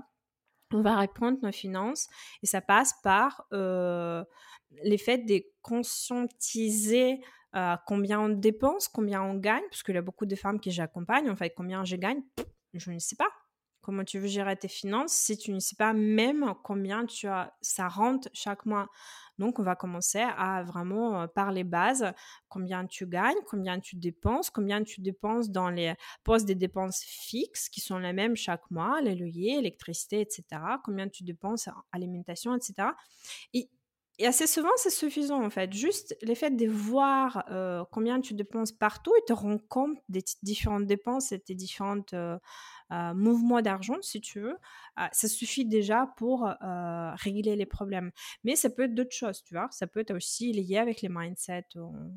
[0.74, 2.08] on va reprendre nos finances
[2.44, 4.24] et ça passe par euh,
[4.84, 7.22] les faits de conscientiser
[7.56, 10.72] euh, combien on dépense, combien on gagne, parce qu'il y a beaucoup de femmes qui
[10.72, 12.22] j'accompagne, en fait, combien je gagne,
[12.74, 13.30] je ne sais pas.
[13.88, 17.56] Comment tu veux gérer tes finances si tu ne sais pas même combien tu as,
[17.62, 18.90] ça rentre chaque mois
[19.38, 22.12] donc, on va commencer à vraiment euh, par bases,
[22.50, 27.70] combien tu gagnes, combien tu dépenses, combien tu dépenses dans les postes des dépenses fixes
[27.70, 30.44] qui sont les mêmes chaque mois, les loyers, l'électricité, etc.
[30.84, 32.90] Combien tu dépenses en alimentation, etc.
[33.54, 33.70] Et,
[34.26, 35.72] assez souvent, c'est suffisant en fait.
[35.72, 40.24] Juste le fait de voir euh, combien tu dépenses partout et te rendre compte des
[40.42, 42.40] différentes dépenses et tes différentes euh,
[42.92, 44.58] euh, mouvement d'argent, si tu veux,
[45.00, 48.12] euh, ça suffit déjà pour euh, régler les problèmes.
[48.46, 49.68] Mais ça peut être d'autres choses, tu vois.
[49.72, 51.68] Ça peut être aussi lié avec les mindsets.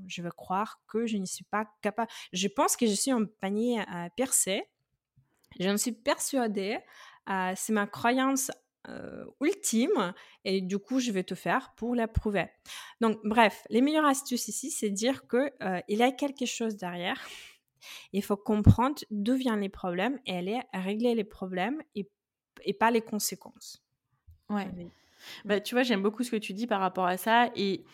[0.06, 2.09] Je veux croire que je ne suis pas capable.
[2.33, 3.83] Je pense que je suis un panier
[4.16, 4.62] percé.
[5.59, 6.78] J'en suis persuadée.
[7.26, 8.50] c'est ma croyance
[9.40, 12.46] ultime et du coup je vais tout faire pour la prouver.
[13.00, 15.50] Donc bref, les meilleures astuces ici c'est dire que
[15.88, 17.20] il y a quelque chose derrière
[18.12, 22.08] il faut comprendre d'où viennent les problèmes et aller régler les problèmes et,
[22.64, 23.82] et pas les conséquences.
[24.48, 24.68] Ouais.
[25.44, 27.84] Bah, tu vois, j'aime beaucoup ce que tu dis par rapport à ça et,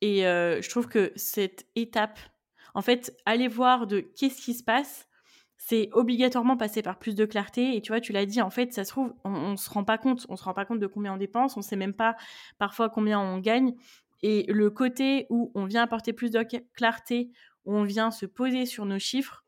[0.00, 2.18] et je trouve que cette étape,
[2.74, 5.08] en fait, aller voir de qu'est-ce qui se passe,
[5.64, 7.76] c'est obligatoirement passer par plus de clarté.
[7.76, 9.84] Et tu vois, tu l'as dit, en fait, ça se trouve, on, ne se rend
[9.84, 12.16] pas compte, on se rend pas compte de combien on dépense, on sait même pas
[12.58, 13.74] parfois combien on gagne.
[14.22, 17.30] Et le côté où on vient apporter plus de clarté,
[17.64, 19.44] où on vient se poser sur nos chiffres,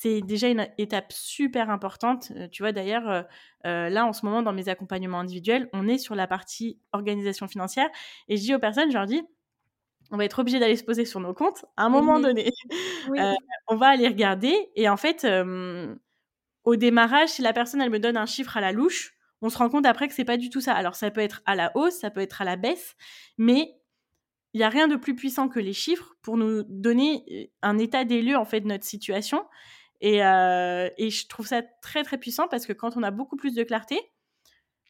[0.00, 2.32] c'est déjà une étape super importante.
[2.34, 3.22] Euh, tu vois, d'ailleurs, euh,
[3.66, 7.48] euh, là, en ce moment, dans mes accompagnements individuels, on est sur la partie organisation
[7.48, 7.88] financière.
[8.28, 9.22] Et je dis aux personnes, je leur dis,
[10.10, 12.50] on va être obligé d'aller se poser sur nos comptes à un moment mmh donné.
[13.18, 13.32] Euh,
[13.66, 15.26] on va aller regarder et en fait,
[16.64, 19.58] au démarrage, si la personne elle me donne un chiffre à la louche, on se
[19.58, 20.74] rend compte après que c'est pas du tout ça.
[20.74, 22.94] Alors ça peut être à la hausse, ça peut être à la baisse,
[23.38, 23.79] mais
[24.52, 28.04] il n'y a rien de plus puissant que les chiffres pour nous donner un état
[28.04, 29.44] des lieux en fait de notre situation.
[30.00, 33.54] Et, et je trouve ça très très puissant parce que quand on a beaucoup plus
[33.54, 34.00] de clarté,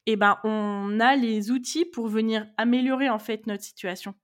[0.06, 4.14] et eh ben on a les outils pour venir améliorer en fait notre situation.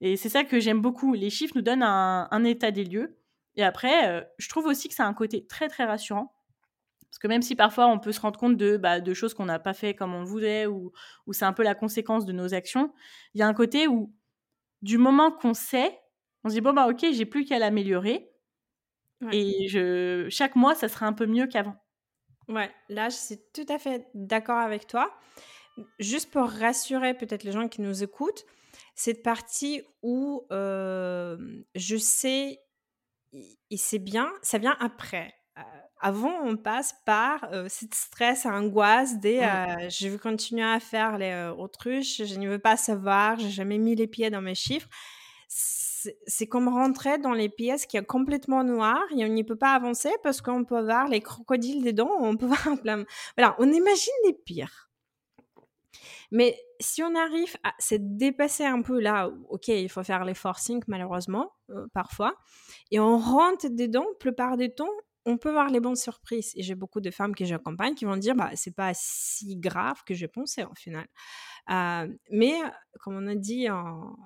[0.00, 1.14] Et c'est ça que j'aime beaucoup.
[1.14, 3.18] Les chiffres nous donnent un, état des lieux.
[3.56, 6.32] Et après, euh, je trouve aussi que c'est un côté très, très rassurant.
[7.10, 9.46] Parce que même si parfois on peut se rendre compte de, bah, de choses qu'on
[9.46, 10.92] n'a pas fait comme on voulait, ou,
[11.26, 12.94] ou c'est un peu la conséquence de nos actions,
[13.34, 14.14] il y a un côté où,
[14.82, 15.98] du moment qu'on sait,
[16.44, 18.30] on se dit, bon, bah ok, j'ai plus qu'à l'améliorer.
[19.32, 21.76] Et je, chaque mois, ça sera un peu mieux qu'avant.
[22.48, 25.14] Ouais, là, je suis tout à fait d'accord avec toi.
[25.98, 28.44] Juste pour rassurer peut-être les gens qui nous écoutent,
[28.94, 32.60] cette partie où je sais,
[33.32, 35.34] et c'est bien, ça vient après.
[36.00, 39.40] Avant, on passe par cette stress, angoisse des
[39.90, 43.94] je veux continuer à faire les autruches, je ne veux pas savoir, j'ai jamais mis
[43.94, 44.88] les pieds dans mes chiffres.
[45.48, 49.74] C'est comme rentrer dans les pièces qui est complètement noir et on n'y peut pas
[49.74, 53.04] avancer parce qu'on peut voir les crocodiles dedans, on peut voir plein.
[53.36, 54.90] Voilà, on imagine les pires.
[56.30, 60.34] Mais si on arrive à se dépasser un peu là, ok, il faut faire les
[60.34, 62.36] forcing malheureusement, euh, parfois,
[62.90, 64.88] et on rentre dedans, la plupart du temps,
[65.24, 66.52] on peut voir les bonnes surprises.
[66.56, 70.02] Et j'ai beaucoup de femmes que j'accompagne qui vont dire, bah, c'est pas si grave
[70.06, 71.06] que j'ai pensé au final.
[71.70, 72.54] Euh, mais,
[73.00, 74.16] comme on a dit en,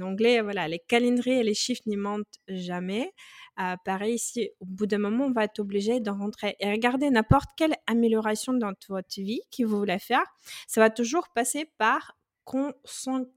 [0.00, 3.12] anglais, voilà, les calendriers et les chiffres n'y mentent jamais.
[3.60, 7.10] Euh, pareil ici, au bout d'un moment, on va être obligé de rentrer et regarder
[7.10, 10.24] n'importe quelle amélioration dans votre vie que vous voulez faire.
[10.66, 13.30] Ça va toujours passer par conscientiser.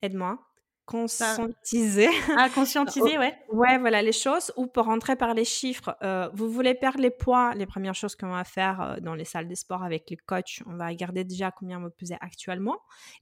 [0.00, 0.51] Aide-moi.
[0.92, 2.08] Conscientiser.
[2.36, 3.34] Ah, conscientiser, ouais.
[3.50, 4.52] ouais, voilà, les choses.
[4.56, 8.14] Ou pour rentrer par les chiffres, euh, vous voulez perdre les poids, les premières choses
[8.14, 11.24] qu'on va faire euh, dans les salles de sport avec les coachs, on va regarder
[11.24, 12.76] déjà combien vous pesez actuellement,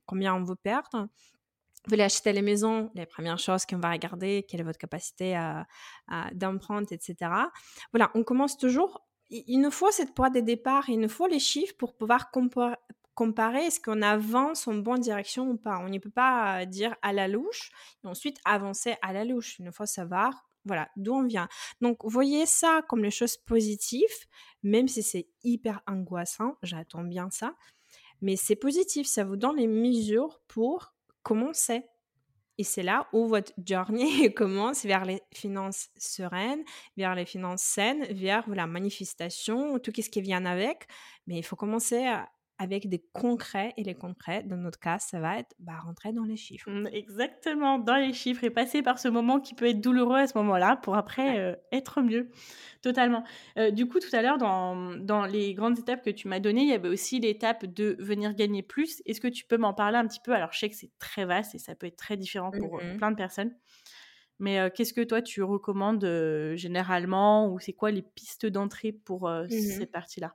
[0.04, 1.09] combien on veut perdre
[1.87, 5.35] vous voulez acheter les maisons, les premières choses qu'on va regarder, quelle est votre capacité
[5.35, 5.66] à,
[6.35, 7.16] d'empreinte, etc.
[7.90, 9.00] Voilà, on commence toujours.
[9.30, 12.30] Il nous faut cette poids de départ, il nous faut les chiffres pour pouvoir
[13.20, 15.78] comparer est-ce qu'on avance en bonne direction ou pas?
[15.80, 17.70] On ne peut pas dire à la louche
[18.02, 19.59] et ensuite avancer à la louche.
[19.61, 21.46] Nous faut savoir voilà, d'où on vient.
[21.83, 24.06] Donc, voyez ça comme les choses positives,
[24.62, 27.54] même si c'est hyper angoissant, j'attends bien ça.
[28.22, 31.90] Mais c'est positif, ça vous donne les mesures pour comment c'est
[32.56, 36.64] Et c'est là où votre journée commence vers les finances sereines,
[36.96, 40.88] vers les finances saines, vers la manifestation, tout ce qui vient avec.
[41.26, 42.30] Mais il faut commencer à,
[42.61, 43.73] avec des concrets.
[43.79, 46.70] Et les concrets, dans notre cas, ça va être bah, rentrer dans les chiffres.
[46.70, 50.27] Mmh, exactement, dans les chiffres et passer par ce moment qui peut être douloureux à
[50.27, 52.29] ce moment-là pour après euh, être mieux.
[52.83, 53.25] Totalement.
[53.57, 56.61] Euh, du coup, tout à l'heure, dans, dans, les grandes étapes que tu m'as données,
[56.61, 59.03] il y avait aussi l'étape de venir gagner plus.
[59.07, 60.35] Est-ce que tu peux m'en parler un petit peu?
[60.35, 62.94] Alors, je sais que c'est très vaste et ça peut être très différent pour euh,
[62.94, 63.55] mmh plein de personnes.
[64.38, 66.05] Mais qu'est-ce que toi, tu recommandes
[66.55, 67.53] généralement?
[67.53, 70.35] Ou c'est quoi les pistes d'entrée pour mmh cette partie-là?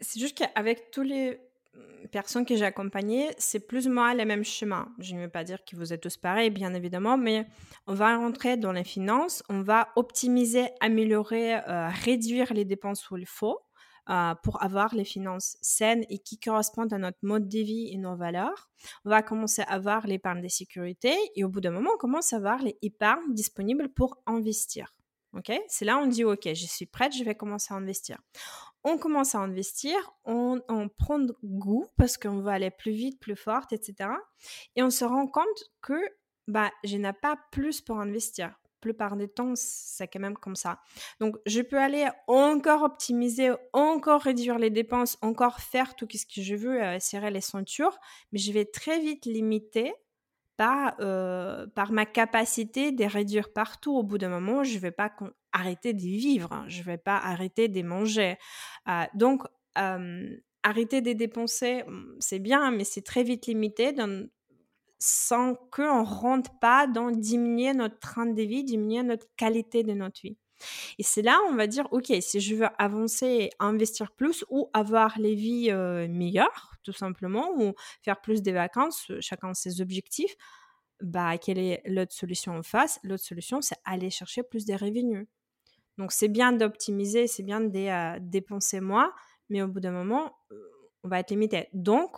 [0.00, 1.40] C'est juste qu'avec tous les
[1.74, 4.88] mmh, personnes que j'ai accompagnées, c'est plus ou moins le même chemin.
[4.98, 7.46] Je ne veux pas dire que vous êtes tous pareils, bien évidemment, mais
[7.86, 13.16] on va rentrer dans les finances, on va optimiser, améliorer, euh, réduire les dépenses où
[13.16, 13.60] il faut
[14.10, 17.96] euh, pour avoir les finances saines et qui correspondent à notre mode de vie et
[17.96, 18.68] nos valeurs.
[19.06, 22.34] On va commencer à avoir l'épargne de sécurité et au bout d'un moment, on commence
[22.34, 24.94] à avoir les épargnes disponibles pour investir.
[25.32, 28.18] Ok, c'est là on dit ok, je suis prête, je vais commencer à investir
[28.84, 30.60] on commence à investir, on,
[30.98, 34.10] prend goût parce qu'on veut aller plus vite, plus forte, etc.
[34.76, 35.98] Et on se rend compte que
[36.46, 38.48] bah, je n'ai pas plus pour investir.
[38.48, 40.80] La plupart des temps, c'est quand même comme ça.
[41.18, 46.42] Donc, je peux aller encore optimiser, encore réduire les dépenses, encore faire tout ce que
[46.42, 47.98] je veux, euh, serrer les ceintures,
[48.30, 49.94] mais je vais très vite limiter
[50.56, 53.96] par, euh, par ma capacité de réduire partout.
[53.96, 55.12] Au bout d'un moment, je ne vais pas
[55.52, 56.64] arrêter de vivre, hein.
[56.68, 58.36] je ne vais pas arrêter de manger.
[58.88, 59.42] Euh, donc,
[60.62, 63.92] arrêter de dépenser, mmh, c'est bien, mais c'est très vite limité
[64.98, 69.92] sans qu'on ne rentre pas dans diminuer notre train de vie, diminuer notre qualité de
[69.92, 70.36] notre vie.
[70.98, 75.18] Et c'est là, on va dire, OK, si je veux avancer, investir plus ou avoir
[75.18, 75.72] les vies
[76.08, 80.34] meilleures, tout simplement, ou faire plus des vacances, chacun ses objectifs,
[81.00, 83.00] bah, quelle est l'autre solution en face?
[83.02, 85.26] L'autre solution, c'est aller chercher plus de revenus.
[85.98, 89.12] Donc, c'est bien d'optimiser, c'est bien de dépenser moins,
[89.48, 90.36] mais au bout d'un moment,
[91.02, 91.68] on va être limité.
[91.72, 92.16] Donc,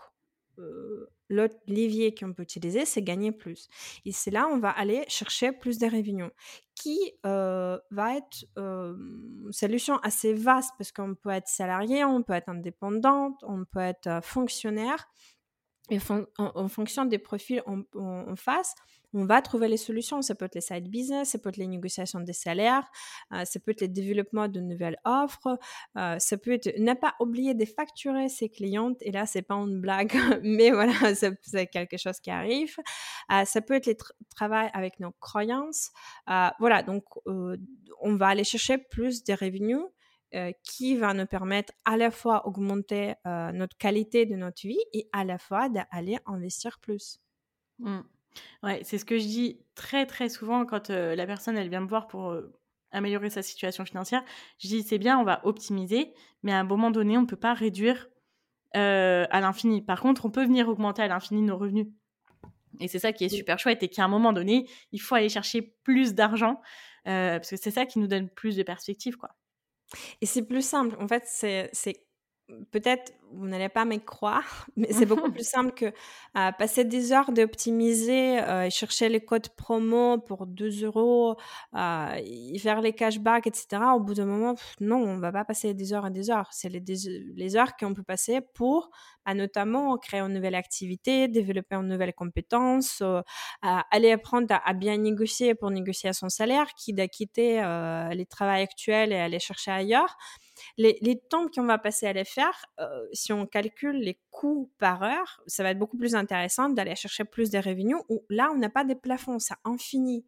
[1.28, 3.68] l'autre levier qu'on peut utiliser, c'est gagner plus.
[4.04, 6.30] Et c'est là, on va aller chercher plus de revenus,
[6.74, 12.48] qui va être une solution assez vaste, parce qu'on peut être salarié, on peut être
[12.48, 15.08] indépendant, on peut être fonctionnaire.
[15.88, 15.98] Et
[16.38, 18.74] en, fonction des profils en face,
[19.14, 20.22] on va trouver les solutions.
[20.22, 22.88] Ça peut être les side business, ça peut être les négociations des salaires,
[23.32, 25.58] euh, ça peut être le développement de nouvelles offres,
[25.96, 28.98] euh, ça peut être ne pas oublier de facturer ses clientes.
[29.00, 30.92] Et là, c'est pas une blague, mais voilà,
[31.42, 32.76] c'est quelque chose qui arrive.
[33.32, 33.86] Euh, ça peut être
[34.20, 35.90] le travail avec nos croyances.
[36.26, 39.82] voilà, donc on va aller chercher plus de revenus.
[40.64, 45.24] qui va nous permettre à la fois augmenter notre qualité de notre vie et à
[45.24, 47.20] la fois d'aller investir plus.
[47.78, 48.00] Mmh.
[48.62, 51.88] Ouais, c'est ce que je dis très très souvent quand la personne elle vient me
[51.88, 52.36] voir pour
[52.92, 54.22] améliorer sa situation financière.
[54.58, 57.36] Je dis c'est bien, on va optimiser, mais à un moment donné, on ne peut
[57.36, 58.08] pas réduire
[58.74, 59.82] à l'infini.
[59.82, 61.88] Par contre, on peut venir augmenter à l'infini nos revenus.
[62.78, 65.30] Et c'est ça qui est super chouette et qu'à un moment donné, il faut aller
[65.30, 66.60] chercher plus d'argent
[67.04, 69.36] parce que c'est ça qui nous donne plus de perspectives, quoi.
[70.20, 70.96] Et c'est plus simple.
[71.00, 72.05] En fait, c'est
[72.70, 77.12] peut-être vous n'allez pas me croire, mais c'est beaucoup plus simple que euh, passer des
[77.12, 81.36] heures d'optimiser euh, et chercher les codes promo pour 2 euros,
[81.74, 83.82] euh, faire les cashbacks, etc.
[83.94, 86.48] Au bout d'un moment, non, on va pas passer des heures et des heures.
[86.52, 86.82] C'est les,
[87.34, 88.90] les, heures qu'on peut passer pour
[89.24, 93.02] bah, notamment créer une nouvelle activité, développer une nouvelle compétence,
[93.62, 97.56] aller apprendre à, bien négocier pour négocier son salaire, qui de quitter
[98.12, 100.16] les travaux actuels et aller chercher ailleurs
[100.76, 105.02] les, temps qu'on va passer à les faire, euh, si on calcule les coûts par
[105.02, 108.58] heure, ça va être beaucoup plus intéressant d'aller chercher plus de revenus où là, on
[108.58, 110.26] n'a pas de plafond, c'est infini.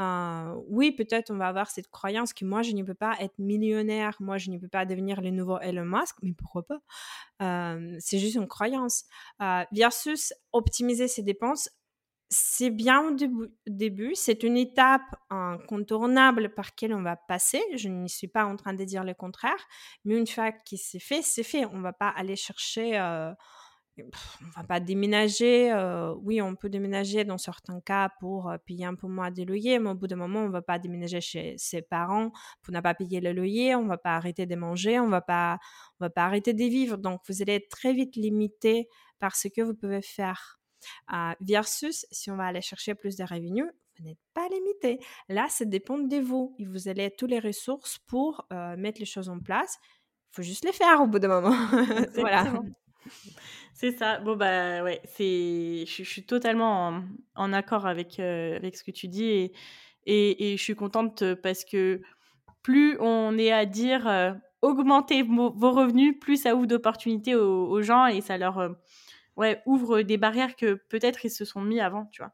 [0.00, 3.38] Euh, oui, peut-être on va avoir cette croyance que moi, je ne peux pas être
[3.38, 6.80] millionnaire, moi, je ne peux pas devenir le nouveau Elon Musk, mais pourquoi pas?
[7.42, 9.04] Euh, C'est juste une croyance.
[9.72, 11.68] versus optimiser ses dépenses,
[12.32, 13.16] c'est bien au
[13.66, 17.62] début, c'est une étape incontournable par laquelle on va passer.
[17.76, 19.68] Je ne suis pas en train de dire le contraire,
[20.06, 21.66] mais une fois que c'est fait, c'est fait.
[21.66, 23.34] On va pas aller chercher, euh,
[23.98, 25.70] on va pas déménager.
[25.72, 29.42] Euh, oui, on peut déménager dans certains cas pour euh, payer un peu moins de
[29.42, 32.80] loyer, mais au bout d'un moment, on va pas déménager chez ses parents pour ne
[32.80, 33.74] pas payer le loyer.
[33.74, 35.58] On va pas arrêter de manger, on on va pas
[36.16, 36.96] arrêter de vivre.
[36.96, 40.61] Donc, vous allez être très vite limité par ce que vous pouvez faire.
[41.12, 43.66] Euh, versus, si on va aller chercher plus de revenus,
[43.98, 44.98] vous n'êtes pas limité.
[45.28, 46.54] Là, ça dépend de vous.
[46.58, 49.78] Et vous allez toutes les ressources pour euh, mettre les choses en place.
[50.30, 51.56] Il faut juste les faire au bout d'un moment.
[52.16, 52.52] voilà.
[53.74, 54.18] C'est ça.
[54.20, 55.84] Bon, bah ouais, c'est...
[55.86, 57.02] Je, suis totalement
[57.34, 59.52] en, accord avec, euh, avec ce que tu dis
[60.06, 62.00] et, je suis contente parce que
[62.62, 68.06] plus on est à dire augmentez vos, revenus, plus ça ouvre d'opportunités aux, aux, gens
[68.06, 68.76] et ça leur
[69.36, 72.32] ouais, ouvre des barrières que peut-être ils se sont mis avant, tu vois.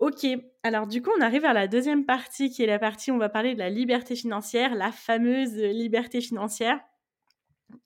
[0.00, 0.26] Ok,
[0.62, 3.18] alors du coup, on arrive à la deuxième partie qui est la partie où on
[3.18, 6.80] va parler de la liberté financière, la fameuse liberté financière.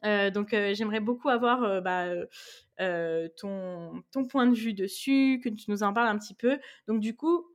[0.05, 2.07] Euh, donc, euh, j'aimerais beaucoup avoir euh, bah,
[3.37, 6.59] ton, ton point de vue dessus, que tu nous en parles un petit peu.
[6.87, 7.47] Donc, du coup,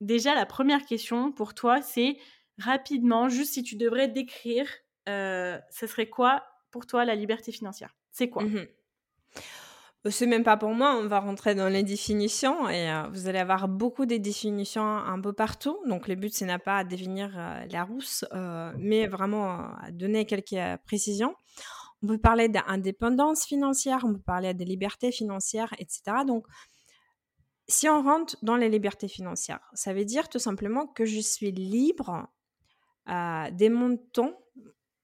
[0.00, 2.16] déjà, la première question pour toi, c'est
[2.58, 4.68] rapidement, juste si tu devrais décrire,
[5.06, 7.94] ce serait quoi pour toi la liberté financière?
[8.10, 8.44] C'est quoi?
[8.44, 8.66] Mmh
[10.10, 13.38] c'est même pas pour moi, on va rentrer dans les définitions et euh, vous allez
[13.38, 15.78] avoir beaucoup de définitions un peu partout.
[15.86, 19.90] Donc le but, c'est n'a pas à définir euh, la rousse, euh, mais vraiment à
[19.90, 21.34] donner quelques précisions.
[22.02, 26.24] On peut parler d'indépendance financière, on peut parler de liberté financière, etc.
[26.26, 26.46] Donc,
[27.68, 31.52] si on rentre dans les libertés financières, ça veut dire tout simplement que je suis
[31.52, 32.28] libre
[33.52, 34.38] des montants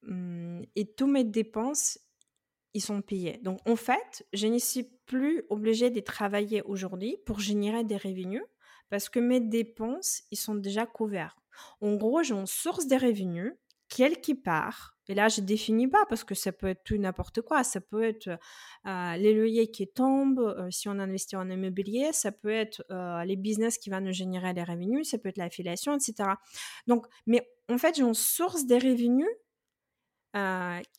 [0.07, 1.97] hum, et tous mes dépenses
[2.73, 3.39] ils sont payés.
[3.43, 8.43] Donc en fait, je ne suis plus obligée de travailler aujourd'hui pour générer des revenus
[8.89, 11.35] parce que mes dépenses, ils sont déjà couverts.
[11.81, 13.53] En gros, j'ai une source de revenus
[13.89, 14.95] quelque part.
[15.09, 17.63] Et là, je définis pas parce que ça peut être tout n'importe quoi.
[17.63, 18.29] Ça peut être
[18.87, 22.13] euh, les loyers qui tombent euh, si on investit en immobilier.
[22.13, 25.09] Ça peut être euh, les business qui vont nous générer des revenus.
[25.09, 26.29] Ça peut être l'affiliation, etc.
[26.87, 29.27] Donc, mais en fait, j'ai une source de revenus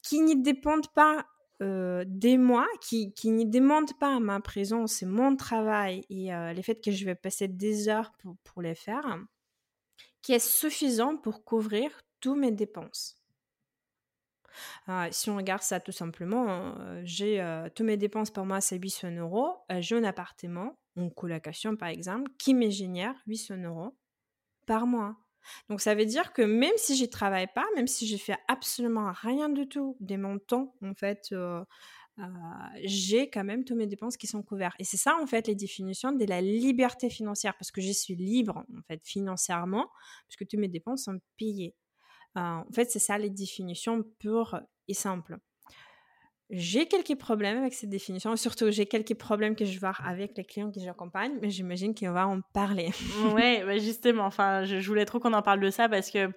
[0.03, 1.27] qui ne dépendent pas
[1.61, 6.83] des moi, qui, qui ne demandent pas ma présence et mon travail et le fait
[6.83, 9.19] que je vais passer des heures pour, pour les faire,
[10.23, 11.91] qui est suffisant pour couvrir
[12.21, 13.19] tous mes dépenses.
[15.11, 16.75] si on regarde ça tout simplement,
[17.05, 17.43] j'ai
[17.75, 19.57] tous mes dépenses par mois, c'est 800 euros.
[19.81, 23.97] j'ai un appartement, une colocation par exemple, qui me génère 800 euros
[24.67, 25.17] par mois.
[25.69, 29.13] Donc ça veut dire que même si j'y travaille pas, même si je fais absolument
[29.13, 31.35] rien du tout de mon temps, en fait,
[32.83, 34.77] j'ai quand même toutes mes dépenses qui sont couvertes.
[34.79, 38.15] Et c'est ça, en fait, les définitions de la liberté financière, parce que je suis
[38.15, 39.89] libre, en fait, financièrement,
[40.29, 41.75] puisque toutes mes dépenses sont payées.
[42.37, 45.39] en fait, c'est ça les définitions pures et simples.
[46.51, 50.45] J'ai quelques problèmes avec cette définition, surtout j'ai quelques problèmes que je vois avec les
[50.45, 52.91] clients que j'accompagne, mais j'imagine qu'on va en parler.
[53.35, 56.31] oui, bah justement, enfin, je, voulais trop qu'on en parle de ça parce que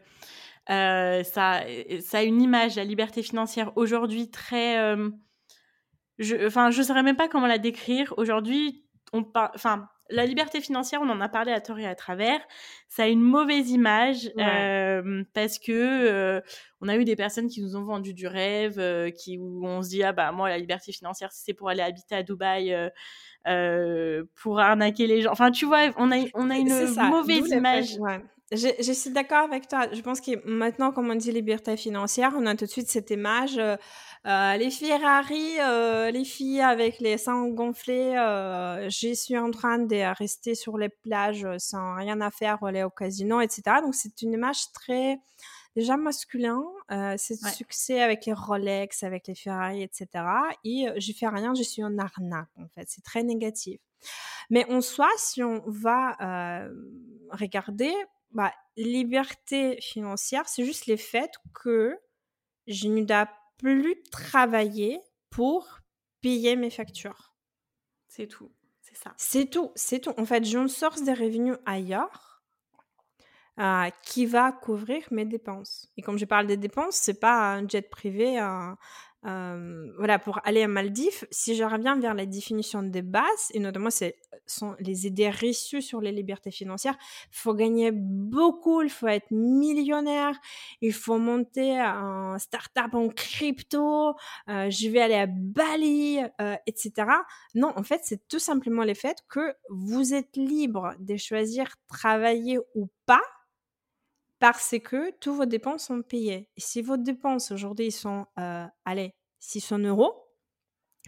[0.70, 1.62] euh, ça,
[2.02, 4.80] ça a une image, la liberté financière aujourd'hui très...
[4.80, 5.10] Euh,
[6.20, 8.14] je, enfin, je saurais même pas comment la décrire.
[8.18, 9.52] Aujourd'hui, on parle...
[10.10, 12.40] la liberté financière, on en a parlé à tort et à travers,
[12.88, 16.42] ça a une mauvaise image euh, parce que euh,
[16.82, 19.82] on a eu des personnes qui nous ont vendu du rêve, euh, qui où on
[19.82, 22.76] se dit ah bah moi la liberté financière c'est pour aller habiter à Dubaï,
[24.36, 25.32] pour arnaquer les gens.
[25.32, 26.74] Enfin tu vois, on a on a une
[27.10, 27.98] mauvaise image.
[28.50, 29.88] Je, suis d'accord avec toi.
[29.92, 33.12] Je pense que maintenant, comme on dit liberté financière, on a tout de suite cette
[33.12, 33.60] image
[34.28, 39.80] euh, les Ferrari, euh, les filles avec les seins gonflés, euh, je suis en train
[39.80, 43.78] de rester sur les plages sans rien à faire, aller au casino, etc.
[43.82, 45.18] Donc c'est une image très
[45.78, 46.62] déjà masculin,
[47.18, 50.08] c'est le succès avec les Rolex, avec les Ferrari, etc.
[50.66, 53.80] Et je fais rien, je suis en arnaque en fait, c'est très négatif.
[54.50, 56.68] Mais en soi, si on va
[57.32, 57.94] regarder,
[58.32, 61.96] bah, liberté financière, c'est juste le fait que
[62.66, 65.00] je ne dois plus travailler
[65.30, 65.80] pour
[66.22, 67.34] payer mes factures.
[68.08, 68.52] C'est tout,
[68.82, 69.14] c'est ça.
[69.18, 70.14] C'est tout, c'est tout.
[70.18, 72.42] En fait, j'ai une source de revenus ailleurs
[73.60, 75.90] euh, qui va couvrir mes dépenses.
[75.98, 78.40] Et comme je parle des dépenses, c'est pas un jet privé,
[79.28, 83.60] un, voilà, pour aller à Maldives, si je reviens vers la définition des bases, et
[83.60, 84.16] notamment c'est
[84.50, 86.96] sont les idées reçues sur les libertés financières,
[87.34, 90.40] il faut gagner beaucoup, il faut être millionnaire,
[90.82, 94.16] il faut monter un start-up en crypto,
[94.48, 96.20] je vais aller à Bali,
[96.66, 96.94] etc.
[97.56, 102.60] Non, en fait, c'est tout simplement le fait que vous êtes libre de choisir travailler
[102.74, 103.22] ou pas
[104.40, 106.50] parce que tous vos dépenses sont payées.
[106.58, 110.14] Et si vos dépenses aujourd'hui sont, euh, allez, 600 euros,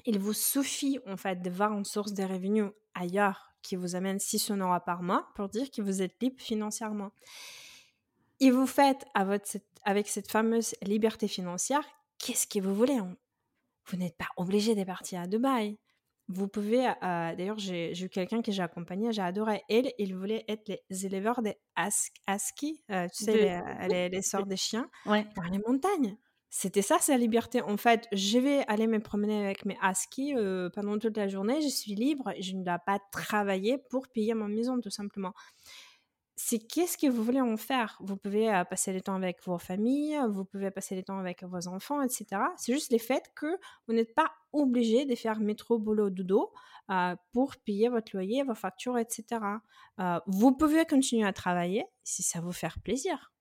[0.06, 4.20] il vous suffit en fait de voir une source de revenus ailleurs qui vous amène
[4.20, 7.12] 600 euros par mois pour dire que vous êtes libre financièrement.
[8.40, 11.84] Et vous faites avec cette fameuse liberté financière,
[12.18, 13.00] qu'est-ce que vous voulez
[13.88, 15.78] Vous n'êtes pas obligé de partir à Dubaï.
[16.30, 19.64] Vous pouvez, euh, d'ailleurs, j'ai eu quelqu'un que j'ai accompagné, j'ai adoré.
[19.68, 24.22] Elle, il voulait être les éleveurs des husky, euh, tu sais, les, euh, les, les,
[24.22, 25.26] sorts des chiens, ouais.
[25.36, 26.16] dans les montagnes.
[26.50, 27.62] C'était ça, sa liberté.
[27.62, 30.34] En fait, je vais aller me promener avec mes huskies
[30.74, 34.47] pendant toute la journée, je suis libre, je ne dois pas travailler pour payer ma
[34.47, 35.34] maison, tout simplement
[36.41, 37.97] c'est qu'est-ce que vous voulez en faire?
[38.00, 41.43] Vous pouvez euh, passer le temps avec vos familles, vous pouvez passer le temps avec
[41.43, 42.28] vos enfants, etc.
[42.56, 43.45] C'est juste le fait que
[43.88, 46.54] vous n'êtes pas obligé de faire métro, boulot, dodo
[46.91, 49.26] euh, pour payer votre loyer, vos factures, etc.
[50.00, 53.34] Euh, vous pouvez continuer à travailler si ça vous fait plaisir.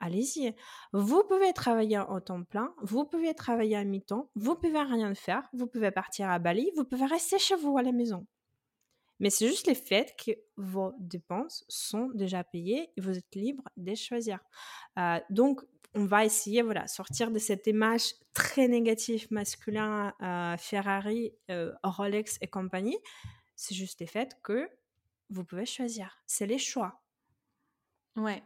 [0.00, 0.54] Allez-y.
[0.92, 5.48] Vous pouvez travailler en temps plein, vous pouvez travailler à mi-temps, vous pouvez rien faire,
[5.52, 8.26] vous pouvez partir à Bali, vous pouvez rester chez vous à la maison.
[9.20, 13.64] Mais c'est juste le fait que vos dépenses sont déjà payées et vous êtes libre
[13.76, 14.40] de choisir.
[14.98, 15.62] Euh, donc,
[15.94, 22.38] on va essayer, voilà, sortir de cette image très négative masculin, euh, Ferrari, euh, Rolex
[22.40, 22.98] et compagnie.
[23.54, 24.68] C'est juste le fait que
[25.30, 26.18] vous pouvez choisir.
[26.26, 27.03] C'est les choix.
[28.16, 28.42] Ouais.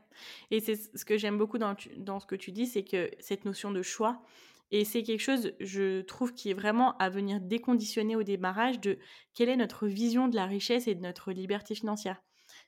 [0.51, 3.45] Et c'est ce que j'aime beaucoup dans, dans ce que tu dis, c'est que cette
[3.45, 4.23] notion de choix,
[4.71, 8.99] et c'est quelque chose, je trouve, qui est vraiment à venir déconditionner au démarrage de
[9.35, 12.23] quelle est notre vision de la richesse et de notre liberté financière.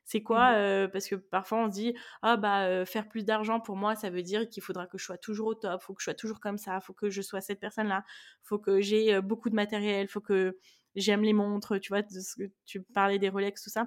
[0.04, 3.24] C'est quoi mmh euh, Parce que parfois on se dit ah bah euh, faire plus
[3.24, 5.94] d'argent pour moi ça veut dire qu'il faudra que je sois toujours au top, faut
[5.94, 8.04] que je sois toujours comme ça, faut que je sois cette personne là,
[8.42, 10.58] faut que j'ai euh, beaucoup de matériel, faut que
[10.96, 13.86] j'aime les montres, tu vois, de ce que tu parlais des Rolex tout ça.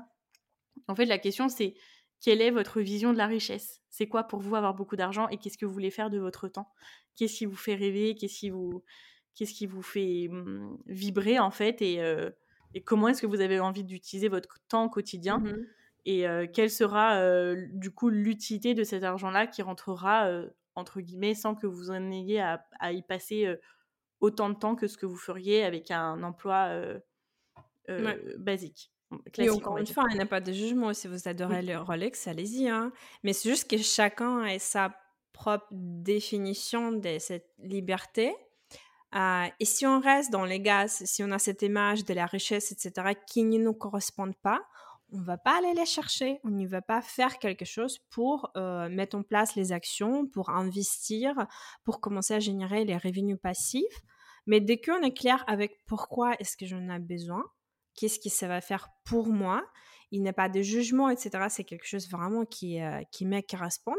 [0.87, 1.75] En fait la question c'est
[2.23, 3.81] quelle est votre vision de la richesse?
[3.89, 6.47] C'est quoi pour vous avoir beaucoup d'argent et qu'est-ce que vous voulez faire de votre
[6.47, 6.71] temps?
[7.17, 8.15] Qu'est-ce qui vous fait rêver?
[8.15, 8.83] Qu'est-ce qui vous,
[9.35, 11.81] qu'est-ce qui vous fait mmh, vibrer en fait?
[11.81, 12.31] Et, euh,
[12.73, 15.39] et comment est-ce que vous avez envie d'utiliser votre temps au quotidien?
[15.39, 15.65] Mmh
[16.05, 20.31] Et euh, quelle sera euh, du coup l'utilité de cet argent-là qui rentrera
[20.75, 23.53] entre guillemets, sans que vous en ayez à, y passer
[24.21, 26.69] autant de temps que ce que vous feriez avec un emploi
[28.37, 28.92] basique?
[29.37, 30.93] Et encore une fois, il n'y a pas de jugement.
[30.93, 32.67] Si vous adorez le Rolex, allez-y.
[32.67, 32.91] Hein.
[33.23, 34.95] Mais c'est juste que chacun a sa
[35.33, 38.35] propre définition de cette liberté.
[39.15, 42.25] Euh, et si on reste dans les gaz, si on a cette image de la
[42.25, 44.61] richesse, etc., qui ne nous correspond pas,
[45.11, 48.51] on ne va pas aller les chercher, on ne va pas faire quelque chose pour
[48.57, 51.45] euh, mettre en place les actions, pour investir,
[51.83, 54.01] pour commencer à générer les revenus passifs.
[54.47, 57.43] Mais dès qu'on est clair avec pourquoi est-ce que j'en ai besoin,
[57.95, 59.63] qu'est-ce que ça va faire pour moi,
[60.11, 61.45] il n'y a pas de jugement, etc.
[61.49, 63.95] C'est quelque chose vraiment qui, euh, qui me correspond.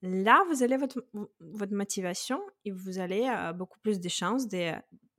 [0.00, 1.06] Là, vous allez votre,
[1.40, 4.72] votre motivation et vous allez avoir beaucoup plus de chances de,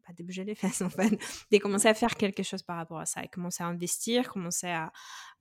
[0.05, 1.17] pas de bouger les fesses en fait,
[1.51, 4.67] de commencer à faire quelque chose par rapport à ça et commencer à investir, commencer
[4.67, 4.91] à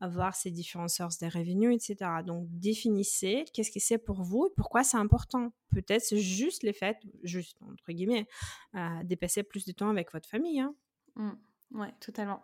[0.01, 2.11] avoir ces différentes sources de revenus, etc.
[2.25, 5.53] Donc, définissez qu'est-ce que c'est pour vous et pourquoi c'est important.
[5.71, 8.29] Peut-être c'est juste les fêtes, juste entre guillemets,
[8.75, 10.61] euh, dépasser plus de temps avec votre famille.
[10.61, 10.75] Hein.
[11.17, 11.33] Mmh.
[11.73, 12.43] ouais, totalement.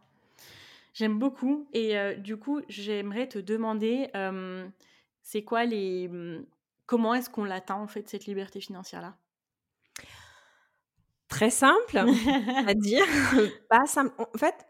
[0.99, 4.69] J'aime beaucoup et euh, du coup, j'aimerais te demander, euh,
[5.23, 6.45] c'est quoi les mmh,
[6.87, 9.17] Comment est-ce qu'on l'atteint, en fait, cette liberté financière-là?
[11.29, 11.99] Très simple
[12.67, 13.05] à dire.
[13.71, 14.13] Pas simple.
[14.19, 14.67] En fait,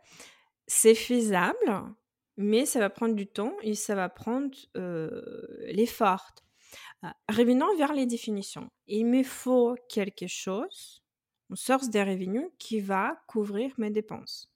[0.67, 1.95] c'est faisable,
[2.37, 5.23] mais ça va prendre du temps et ça va prendre euh,
[5.69, 6.35] l'effort.
[7.05, 8.69] Euh, revenons vers les définitions.
[8.87, 11.03] Il me faut quelque chose,
[11.49, 14.53] une source de revenus qui va couvrir mes dépenses.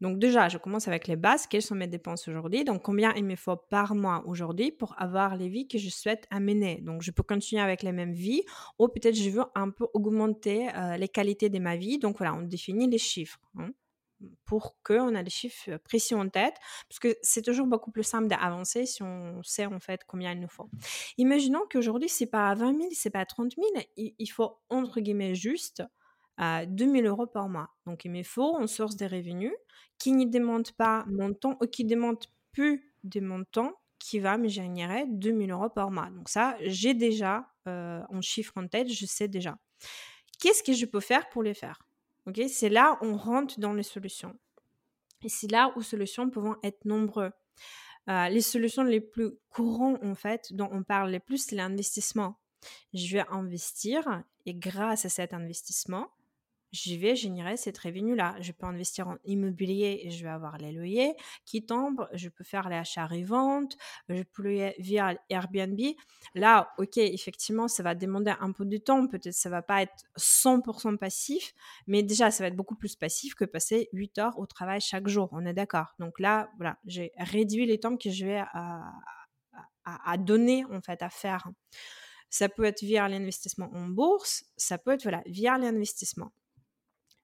[0.00, 1.46] Donc déjà, je commence avec les bases.
[1.46, 5.36] Quelles sont mes dépenses aujourd'hui Donc combien il me faut par mois aujourd'hui pour avoir
[5.36, 8.42] les vies que je souhaite amener Donc je peux continuer avec les mêmes vies
[8.78, 11.98] ou peut-être je veux un peu augmenter euh, les qualités de ma vie.
[11.98, 13.40] Donc voilà, on définit les chiffres.
[13.58, 13.70] Hein,
[14.44, 16.54] pour qu'on ait les chiffres précis en tête,
[16.88, 20.40] parce que c'est toujours beaucoup plus simple d'avancer si on sait en fait combien il
[20.40, 20.68] nous faut.
[21.18, 23.66] Imaginons qu'aujourd'hui, c'est pas 20 000, c'est pas 30 000,
[23.96, 25.82] il faut entre guillemets juste
[26.42, 27.68] à 2000 euros par mois.
[27.86, 29.52] Donc, il me faut une source de revenus
[29.98, 32.16] qui ne demande pas mon temps ou qui demande
[32.52, 36.08] plus de mon temps qui va me générer 2000 euros par mois.
[36.10, 39.58] Donc ça, j'ai déjà euh, un chiffre en tête, je sais déjà.
[40.40, 41.78] Qu'est-ce que je peux faire pour les faire?
[42.26, 44.34] Ok, C'est là où on rentre dans les solutions.
[45.22, 47.32] Et c'est là où solutions peuvent être nombreuses.
[48.08, 52.40] Euh, les solutions les plus courantes, en fait, dont on parle le plus, c'est l'investissement.
[52.94, 56.10] Je vais investir et grâce à cet investissement,
[56.72, 58.36] je vais générer cette revenu-là.
[58.40, 61.14] Je peux investir en immobilier et je vais avoir les loyers
[61.44, 62.08] qui tombent.
[62.12, 63.76] Je peux faire les achats et ventes.
[64.08, 65.80] Je peux louer via Airbnb.
[66.34, 69.06] Là, ok, effectivement, ça va demander un peu de temps.
[69.06, 71.52] Peut-être ça va pas être 100% passif,
[71.86, 75.08] mais déjà, ça va être beaucoup plus passif que passer 8 heures au travail chaque
[75.08, 75.28] jour.
[75.32, 75.94] On est d'accord.
[75.98, 78.92] Donc là, voilà, j'ai réduit les temps que je vais à,
[79.84, 81.48] à, à donner, en fait, à faire.
[82.28, 86.30] Ça peut être via l'investissement en bourse, ça peut être voilà, via l'investissement.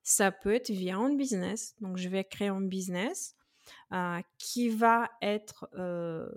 [0.09, 1.75] Ça peut être via un business.
[1.81, 3.35] Donc, je vais créer un business
[3.93, 6.29] euh, qui va être, euh,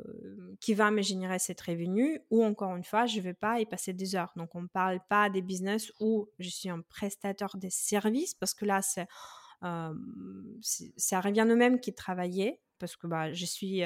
[0.60, 3.68] qui va me générer cette revenu ou encore une fois, je ne vais pas y
[3.68, 4.34] passer des heures.
[4.36, 8.56] Donc, on ne parle pas des business où je suis un prestataire de services parce
[8.56, 9.06] que là, c'est,
[9.62, 13.82] ça revient au même qui travailler parce que bah, je suis,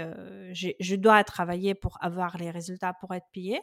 [0.53, 3.59] je dois travailler pour avoir les résultats pour être payé,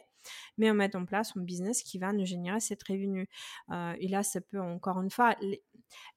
[0.57, 3.27] mais on met en place un business qui va nous générer cette revenu.
[3.71, 5.35] et là, ça peut encore une fois,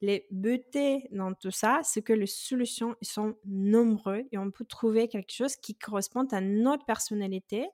[0.01, 5.07] les beautés dans tout ça, c'est que les solutions sont nombreuses et on peut trouver
[5.07, 7.67] quelque chose qui correspond à notre personnalité,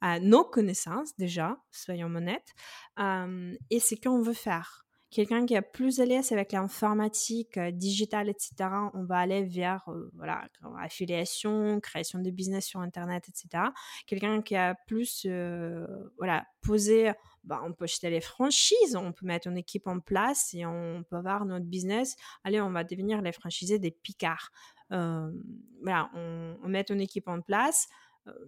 [0.00, 2.54] à nos connaissances déjà, soyons honnêtes,
[2.98, 4.87] et ce qu'on veut faire.
[5.10, 9.88] Quelqu'un qui est plus à l'aise avec l'informatique, euh, digitale, etc., on va aller vers
[9.88, 10.46] euh, voilà,
[10.80, 13.64] affiliation, création de business sur Internet, etc.
[14.06, 15.86] Quelqu'un qui a plus euh,
[16.18, 20.52] voilà, posé, bah, on peut acheter les franchises, on peut mettre une équipe en place
[20.52, 22.16] et on peut avoir notre business.
[22.44, 24.50] Allez, on va devenir les franchisés des Picards.
[24.90, 27.88] voilà, on met une équipe en place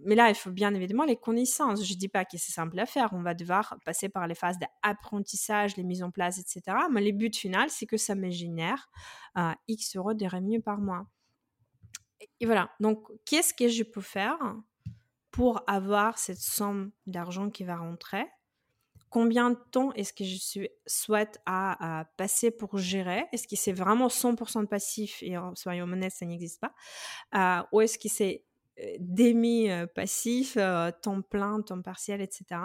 [0.05, 1.85] mais là, il faut bien évidemment les connaissances.
[1.85, 3.11] Je ne dis pas que c'est simple à faire.
[3.13, 6.77] On va devoir passer par les phases d'apprentissage, les mises en place, etc.
[6.91, 8.91] Mais le but final, c'est que ça me génère
[9.39, 11.07] euh, X euros de revenus par mois.
[12.41, 12.71] Et voilà.
[12.81, 14.39] Donc, qu'est-ce que je peux faire
[15.31, 18.27] pour avoir cette somme d'argent qui va rentrer?
[19.09, 23.27] Combien de temps est-ce que je souhaite à, passer pour gérer?
[23.33, 26.73] Est-ce que c'est vraiment 100% de passif et soyons honnêtes, ça n'existe pas?
[27.35, 28.45] Euh, Ou est-ce que c'est
[28.99, 30.57] demi-passif,
[31.03, 32.61] temps plein, temps partiel, etc.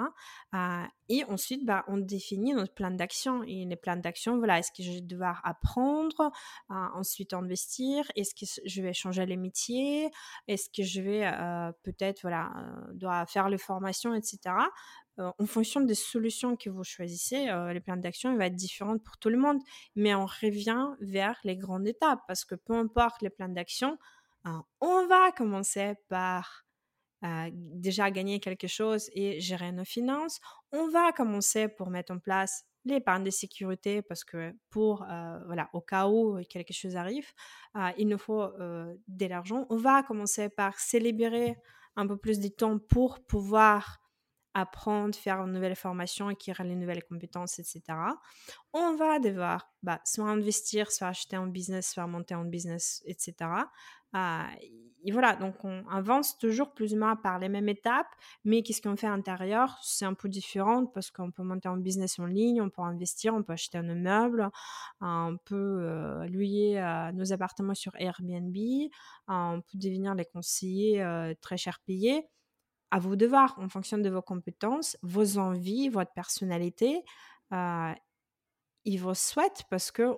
[1.09, 3.43] et ensuite, bah, on définit notre plan d'action.
[3.43, 6.31] Et les plans d'action, voilà, est-ce que je vais devoir apprendre,
[6.69, 10.09] ensuite investir Est-ce que je vais changer les métiers
[10.47, 11.29] Est-ce que je vais
[11.83, 12.51] peut-être, voilà,
[12.93, 14.55] doit faire les formations, etc.
[15.17, 19.29] en fonction des solutions que vous choisissez, le plan d'action va être différent pour tout
[19.29, 19.59] le monde.
[19.95, 23.97] Mais on revient vers les grandes étapes parce que peu importe les plans d'action,
[24.81, 26.65] on va commencer par
[27.51, 30.39] déjà gagner quelque chose et gérer nos finances.
[30.71, 35.05] On va commencer pour mettre en place l'épargne de sécurité parce que pour,
[35.47, 37.27] voilà, au cas où quelque chose arrive,
[37.97, 39.65] il nous faut de l'argent.
[39.69, 41.57] On va commencer par célébrer
[41.95, 43.99] un peu plus de temps pour pouvoir
[44.55, 47.81] apprendre, faire une nouvelle formation, acquérir les nouvelles compétences, etc.
[48.73, 53.35] On va devoir bah, soit investir, soit acheter un business, soit monter un business, etc.
[54.13, 54.47] Ah,
[55.03, 58.07] et voilà, donc on avance toujours plus ou moins par les mêmes étapes,
[58.45, 59.77] mais qu'est-ce qu'on fait à l'intérieur?
[59.83, 63.35] C'est un peu différent parce qu'on peut monter un business en ligne, on peut investir,
[63.35, 64.49] on peut acheter un immeuble,
[65.01, 68.55] on peut euh, louer euh, nos appartements sur Airbnb,
[69.27, 72.29] on peut devenir les conseillers euh, très cher payés
[72.91, 77.03] à vos devoirs, en fonction de vos compétences, vos envies, votre personnalité,
[77.51, 77.93] euh,
[78.85, 80.15] ils vous souhaitent parce que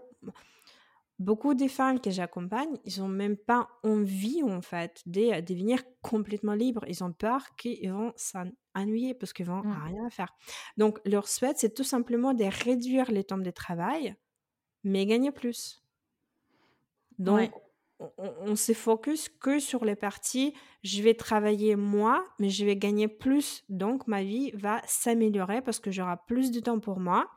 [1.19, 6.53] beaucoup des femmes que j'accompagne, ils n'ont même pas envie en fait de devenir complètement
[6.53, 6.85] libres.
[6.87, 9.83] Ils ont peur qu'ils vont s'ennuyer parce qu'ils vont mmh.
[9.85, 10.35] rien faire.
[10.77, 14.15] Donc leur souhait, c'est tout simplement de réduire les temps de travail,
[14.83, 15.81] mais gagner plus.
[17.17, 17.51] Donc
[17.99, 23.07] on, se focus que sur les parties, je vais travailler moi, mais je vais gagner
[23.07, 23.63] plus.
[23.69, 27.27] Donc, ma vie va s'améliorer parce que j'aurai plus de temps pour moi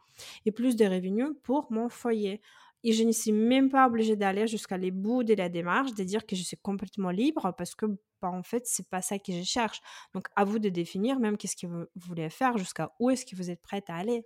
[0.44, 2.40] et plus de revenus pour mon foyer.
[2.82, 6.04] Et je ne suis même pas obligée d'aller jusqu'à les bouts de la démarche, de
[6.04, 7.86] dire que je suis complètement libre parce que,
[8.22, 9.80] bah, en fait, c'est pas ça que je cherche.
[10.14, 13.36] Donc, à vous de définir même qu'est-ce que vous voulez faire, jusqu'à où est-ce que
[13.36, 14.24] vous êtes prête à aller.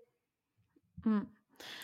[1.04, 1.20] Mmh.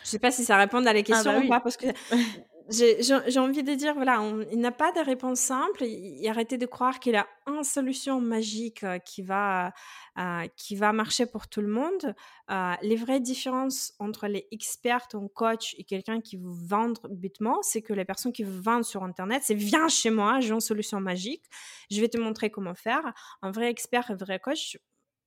[0.03, 1.87] Je sais pas si ça répond à la ah, question bah ou pas, parce que
[2.69, 5.83] j'ai envie de dire, voilà, il n'a pas de réponse simple.
[6.27, 9.73] Arrêtez de croire qu'il a une solution magique euh, qui va,
[10.17, 12.15] euh, qui va marcher pour tout le monde.
[12.49, 17.61] Euh, les vraies différences entre les experts en coach et quelqu'un qui vous vend bêtement,
[17.61, 20.59] c'est que les personnes qui vous vendent sur Internet, c'est viens chez moi, j'ai une
[20.59, 21.43] solution magique,
[21.89, 23.13] je vais te montrer comment faire.
[23.41, 24.77] Un vrai expert, un vrai coach,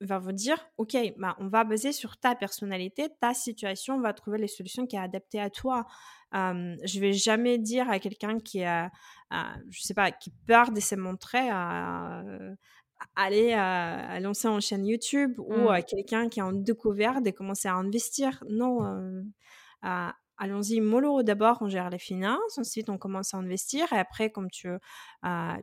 [0.01, 4.13] va vous dire, OK, bah, on va baser sur ta personnalité, ta situation, on va
[4.13, 5.87] trouver les solutions qui sont adaptées à toi.
[6.33, 8.91] Je je vais jamais dire à quelqu'un qui a,
[9.69, 12.23] je sais pas, qui peur de se montrer à,
[13.17, 15.85] aller à, lancer une chaîne YouTube ou à mmh.
[15.85, 18.43] quelqu'un qui est en découvert de commencer à investir.
[18.49, 18.81] Non,
[20.37, 21.23] allons-y mollo.
[21.23, 24.69] D'abord, on gère les finances, ensuite on commence à investir et après, comme tu,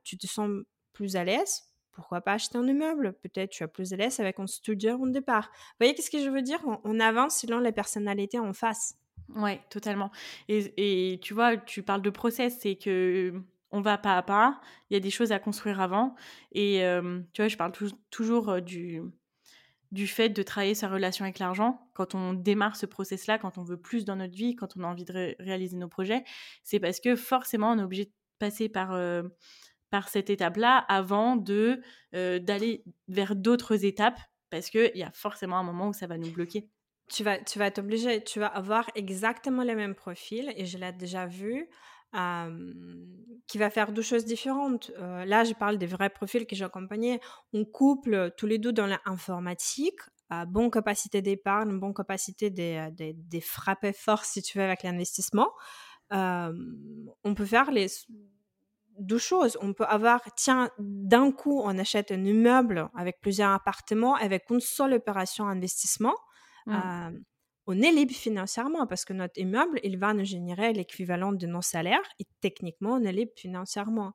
[0.04, 0.50] tu te sens
[0.94, 3.14] plus à l'aise, pourquoi pas acheter un immeuble?
[3.22, 5.50] Peut-être tu as plus de l'aise avec un studio au départ.
[5.52, 6.60] Vous voyez qu'est-ce que je veux dire?
[6.84, 8.96] On, avance selon les personnalités en face.
[9.36, 10.12] Ouais, totalement.
[10.48, 13.34] Et, tu vois, tu parles de process, c'est que
[13.72, 14.60] on va pas à pas.
[14.89, 16.16] Il y a des choses à construire avant.
[16.52, 16.84] Et
[17.34, 17.72] tu vois, je parle
[18.10, 19.02] toujours du
[19.92, 23.64] du fait de travailler sa relation avec l'argent quand on démarre ce process-là, quand on
[23.64, 26.24] veut plus dans notre vie, quand on a envie de réaliser nos projets,
[26.64, 28.94] c'est parce que forcément on est obligé de passer par
[29.92, 31.82] par cette étape-là avant de
[32.14, 34.20] d'aller vers d'autres étapes
[34.50, 36.70] parce qu'il y a forcément un moment où ça va nous bloquer.
[37.10, 40.78] Tu vas, tu vas être obligé, tu vas avoir exactement le même profil et je
[40.78, 41.68] l'ai déjà vu.
[43.48, 44.92] qui va faire deux choses différentes.
[45.00, 47.20] là, je parle des vrais profils que j'ai accompagnés.
[47.54, 50.00] On couple tous les deux dans l'informatique,
[50.48, 55.50] bonne capacité d'épargne, bonne capacité de, de, de, frapper fort, si tu veux, avec l'investissement.
[56.12, 57.88] on peut faire les
[59.02, 59.58] deux choses.
[59.62, 64.60] On peut avoir, tiens, d'un coup, on achète un immeuble avec plusieurs appartements, avec une
[64.60, 66.16] seule opération investissement.
[66.68, 67.24] Mmh.
[67.66, 71.64] on est libre financièrement parce que notre immeuble, il va nous générer l'équivalent de nos
[71.64, 74.14] salaires et techniquement, on est libre financièrement.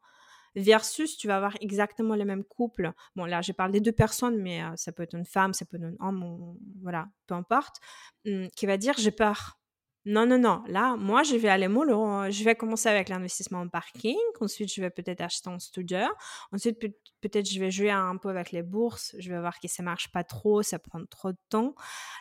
[0.54, 2.92] Versus, tu vas avoir exactement le même couple.
[3.14, 5.76] Bon, là, je parle des deux personnes, mais ça peut être une femme, ça peut
[5.76, 7.76] être un homme, voilà, peu importe,
[8.24, 9.58] mmh, qui va dire j'ai peur
[10.06, 10.62] non, non, non.
[10.68, 12.30] Là, moi, je vais aller mollo.
[12.30, 14.16] Je vais commencer avec l'investissement en parking.
[14.40, 15.98] Ensuite, je vais peut-être acheter un studio.
[16.52, 16.78] Ensuite,
[17.20, 19.16] peut-être je vais jouer un peu avec les bourses.
[19.18, 21.74] Je vais voir que ça marche pas trop, ça prend trop de temps,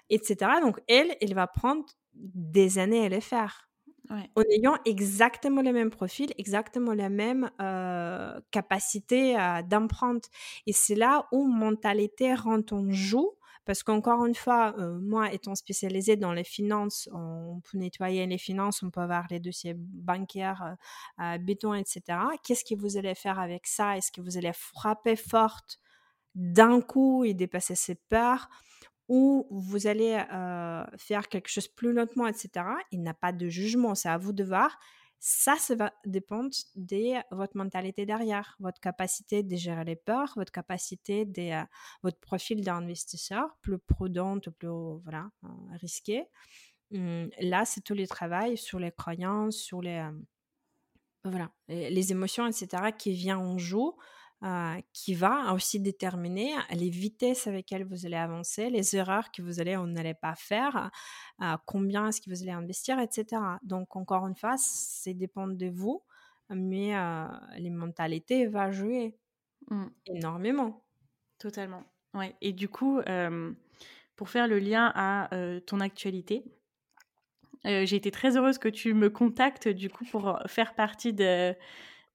[0.10, 0.52] etc.
[0.62, 3.70] Donc, elle, elle va prendre des années à les faire.
[4.10, 10.30] En ayant exactement le même profil, exactement la même euh, capacité euh, d'empreinte.
[10.68, 13.32] Et c'est là où mentalité rentre en joue
[13.66, 18.38] parce qu'encore une fois, euh, moi étant spécialisée dans les finances, on peut nettoyer les
[18.38, 20.76] finances, on peut avoir les dossiers bancaires,
[21.20, 22.01] euh, béton, etc.
[22.43, 23.97] Qu'est-ce que vous allez faire avec ça?
[23.97, 25.80] Est-ce que vous allez frapper forte
[26.36, 28.49] d'un coup et dépasser ses peurs?
[29.07, 32.66] Ou vous allez euh, faire quelque chose plus lentement, etc.
[32.91, 34.80] Il n'y a pas de jugement, c'est à vous de voir
[35.28, 40.51] Ça, ça va dépendre de votre mentalité derrière, votre capacité de gérer les peurs, votre
[40.51, 41.63] capacité de euh,
[42.03, 44.69] votre profil d'investisseur, plus prudent, plus
[45.01, 45.47] voilà, euh,
[45.82, 46.26] risqué.
[46.93, 50.11] Hum, là, c'est tout le travail sur les croyances, sur les, euh,
[51.23, 53.80] voilà, les émotions, etc., qui vient en jeu
[54.46, 59.41] euh, qui va aussi déterminer les vitesses avec lesquelles vous allez avancer, les erreurs que
[59.41, 60.91] vous allez ou n'allez pas faire,
[61.41, 63.41] euh, combien est-ce que vous allez investir, etc.
[63.64, 66.04] Donc, encore une fois, c'est dépend de vous,
[66.52, 67.26] mais euh,
[67.58, 69.18] les mentalités vont jouer
[69.72, 69.86] mmh.
[70.06, 70.86] énormément.
[71.39, 71.84] Totalement.
[72.14, 72.36] Ouais.
[72.41, 73.02] Et du coup,
[74.16, 75.28] pour faire le lien à
[75.66, 76.43] ton actualité,
[77.64, 81.56] j'ai été très heureuse que tu me contactes du coup pour faire partie de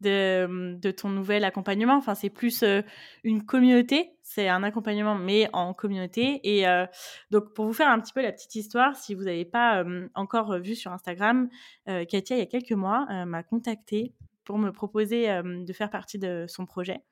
[0.00, 1.96] de, ton nouvel accompagnement.
[1.96, 2.82] Enfin, c'est plus euh,
[3.24, 4.12] une communauté.
[4.22, 6.40] C'est un accompagnement, mais en communauté.
[6.44, 6.86] Et euh,
[7.30, 10.08] donc, pour vous faire un petit peu la petite histoire, si vous n'avez pas euh,
[10.14, 11.48] encore vu sur Instagram,
[11.86, 16.46] Katia, il y a quelques mois, m'a contacté pour me proposer de faire partie de
[16.48, 17.02] son projet,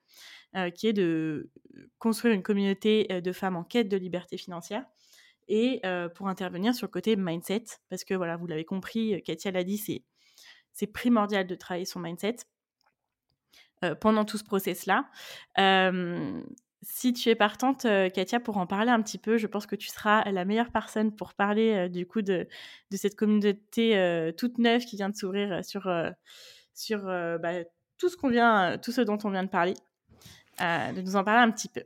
[0.75, 1.49] qui est de
[1.97, 4.85] construire une communauté de femmes en quête de liberté financière
[5.47, 5.81] et
[6.15, 9.77] pour intervenir sur le côté mindset, parce que voilà, vous l'avez compris, Katia l'a dit,
[10.71, 12.37] c'est primordial de travailler son mindset
[13.85, 15.05] euh, pendant tout ce process-là.
[16.81, 19.75] si tu es partante, euh, Katia, pour en parler un petit peu, je pense que
[19.75, 22.47] tu seras la meilleure personne pour parler euh, du coup de,
[22.91, 25.89] cette communauté toute neuve qui vient de s'ouvrir sur,
[26.73, 27.63] sur bah,
[27.97, 29.75] tout, ce qu'on vient, tout ce dont on vient de parler,
[30.59, 31.83] de nous en parler un petit peu.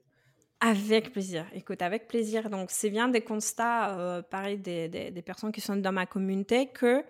[0.65, 1.45] Avec plaisir.
[1.53, 2.49] Écoute, avec plaisir.
[2.49, 6.67] Donc, c'est bien des constats, pareil, des, des, des, personnes qui sont dans ma communauté
[6.67, 7.03] que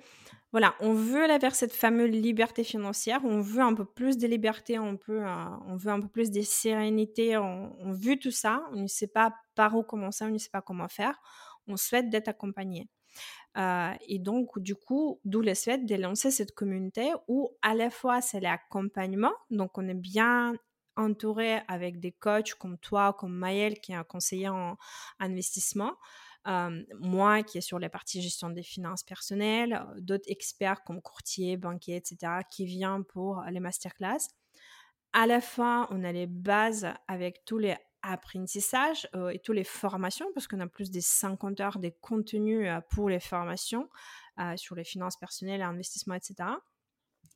[0.54, 4.28] voilà, on veut aller vers cette fameuse liberté financière, on veut un peu plus de
[4.28, 8.64] liberté, on, peut, euh, on veut un peu plus de sérénité, on, veut tout ça,
[8.72, 11.20] on ne sait pas par où commencer, on ne sait pas comment faire,
[11.66, 12.88] on souhaite d'être accompagné.
[13.58, 17.90] Euh, et donc, du coup, d'où le souhait de lancer cette communauté où à la
[17.90, 20.54] fois c'est l'accompagnement, donc on est bien
[20.96, 24.78] entouré avec des coachs comme toi, comme Maëlle qui est un conseiller en
[25.20, 25.96] investissement,
[27.00, 31.96] moi qui est sur la partie gestion des finances personnelles, d'autres experts comme courtier, banquier,
[31.96, 34.28] etc., qui viennent pour les masterclass.
[35.14, 40.28] À la fin, on a les bases avec tous les apprentissages et toutes les formations,
[40.34, 43.88] parce qu'on a plus de 50 heures de contenu pour les formations
[44.58, 46.50] sur les finances personnelles, l'investissement, etc.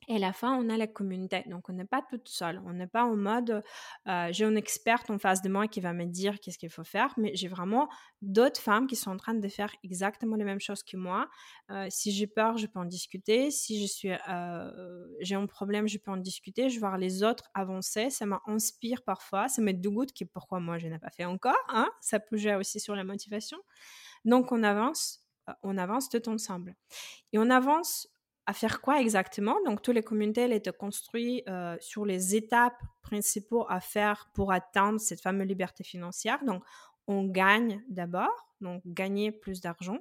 [0.08, 1.44] Et à la fin, on a la communauté.
[1.46, 2.62] Donc, on n'est pas toute seule.
[2.64, 3.62] On n'est pas en mode,
[4.06, 6.84] euh, j'ai une experte en face de moi qui va me dire qu'est-ce qu'il faut
[6.84, 7.90] faire, mais j'ai vraiment
[8.22, 11.28] d'autres femmes qui sont en train de faire exactement les mêmes choses que moi.
[11.70, 13.50] Euh, si j'ai peur, je peux en discuter.
[13.50, 16.70] Si je suis, euh, j'ai un problème, je peux en discuter.
[16.70, 18.08] Je vois les autres avancer.
[18.08, 19.48] Ça m'inspire parfois.
[19.48, 21.54] Ça me dégoûte que pourquoi moi, je n'ai pas fait encore.
[21.68, 21.90] Hein.
[22.00, 23.58] Ça peut aussi sur la motivation.
[24.24, 25.22] Donc, on avance
[25.62, 26.76] on avance tout ensemble.
[27.32, 28.08] Et on avance
[28.48, 29.56] à faire quoi exactement?
[29.66, 34.52] Donc, toutes les communautés elles étaient construites euh, sur les étapes principaux à faire pour
[34.52, 36.42] atteindre cette fameuse liberté financière.
[36.42, 36.64] Donc,
[37.06, 39.98] on gagne d'abord, donc gagner plus d'argent.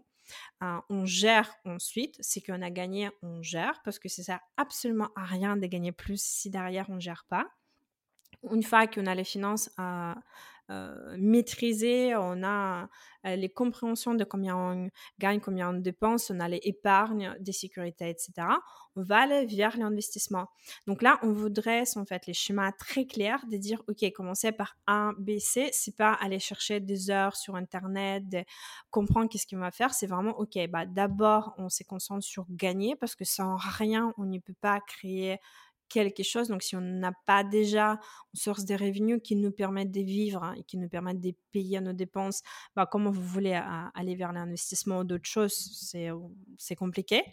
[0.63, 5.09] Euh, on gère ensuite, c'est qu'on a gagné, on gère, parce que ça sert absolument
[5.17, 7.49] à rien de gagner plus si derrière on ne gère pas.
[8.49, 10.13] Une fois qu'on a les finances euh,
[11.17, 12.89] maîtriser, on a
[13.27, 14.89] euh, les compréhensions de combien on
[15.19, 18.47] gagne, combien on dépense, on a les épargnes, des sécurités, etc.
[18.95, 20.47] On va aller vers l'investissement.
[20.87, 24.51] Donc là, on vous dresse en fait les schémas très clairs de dire, OK, commencer
[24.51, 28.43] par A, B, C, c'est pas aller chercher des heures sur Internet, de
[28.91, 32.95] comprendre qu'est-ce qu'on va faire, c'est vraiment, OK, bah, d'abord, on se concentre sur gagner
[32.95, 35.37] parce que sans rien, on ne peut pas créer
[35.89, 36.47] quelque chose.
[36.47, 37.99] Donc, si on n'a pas déjà
[38.33, 41.33] une source de revenus qui nous permettent de vivre hein, et qui nous permettent de
[41.51, 42.41] payer nos dépenses,
[42.75, 43.59] bah, comment vous voulez
[43.95, 45.53] aller vers l'investissement ou d'autres choses,
[46.57, 47.23] c'est compliqué.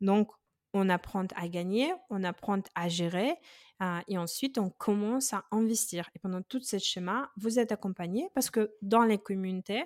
[0.00, 0.30] Donc,
[0.74, 3.34] on apprend à gagner, on apprend à gérer
[3.82, 6.08] euh, et ensuite on commence à investir.
[6.14, 9.84] Et pendant tout ce schéma, vous êtes accompagné parce que dans les communautés,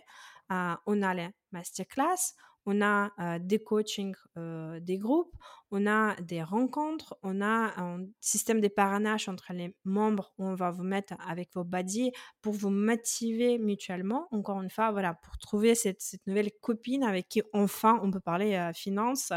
[0.50, 2.34] euh, on a les masterclass,
[2.66, 5.34] on a des coachings des groupes,
[5.70, 10.54] on a des rencontres, on a un système de parrainage entre les membres où on
[10.54, 14.28] va vous mettre avec vos buddies pour vous motiver mutuellement.
[14.30, 18.70] Encore une fois, voilà, pour trouver cette, nouvelle copine avec qui enfin on peut parler
[18.74, 19.32] finances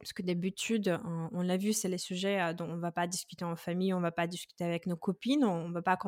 [0.00, 0.98] parce que d'habitude,
[1.32, 3.92] on, l'a vu, c'est les sujets euh, dont on ne va pas discuter en famille,
[3.92, 5.98] on ne va pas discuter avec nos copines, on ne va pas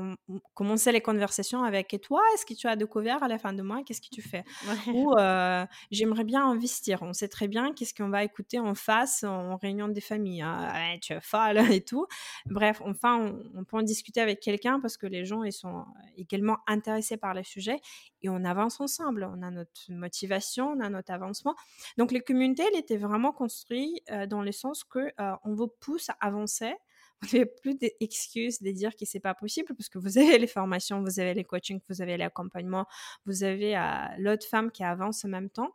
[0.54, 3.62] commencer les conversations avec et toi, est-ce que tu as découvert à la fin de
[3.62, 4.44] mois, qu'est-ce que tu fais?
[4.94, 9.24] Ou euh, j'aimerais bien investir, on sait très bien qu'est-ce qu'on va écouter en face
[9.24, 10.96] en réunion des familles, hein.
[11.02, 12.06] tu es folle et tout.
[12.46, 15.84] Bref, enfin, on, on peut en discuter avec quelqu'un parce que les gens ils sont
[16.16, 17.78] également intéressés par le sujet
[18.22, 21.54] et on avance ensemble, on a notre motivation, on a notre avancement.
[21.98, 23.81] Donc les communautés, elles étaient vraiment construites
[24.28, 25.12] dans le sens que
[25.44, 26.74] on vous pousse à avancer.
[27.22, 30.46] Vous n'avez plus d'excuses de dire que c'est pas possible parce que vous avez les
[30.48, 32.86] formations, vous avez les coachings, vous avez l'accompagnement,
[33.26, 33.76] vous avez
[34.18, 35.72] l'autre femme qui avance en même temps.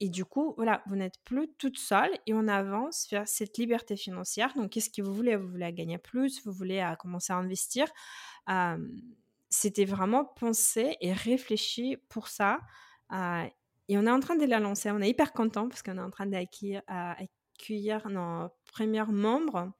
[0.00, 3.96] Et, du coup, voilà, vous n'êtes plus toute seule et on avance vers cette liberté
[3.96, 4.54] financière.
[4.54, 5.34] Donc, qu'est-ce que vous voulez?
[5.34, 6.44] Vous voulez gagner plus?
[6.44, 7.86] Vous voulez commencer à investir?
[9.50, 12.60] C'était vraiment pensé et réfléchi pour ça.
[13.88, 14.90] Et on est en train de la lancer.
[14.90, 19.72] On est hyper content parce qu'on est en train d'accueillir accueillir nos premiers membres.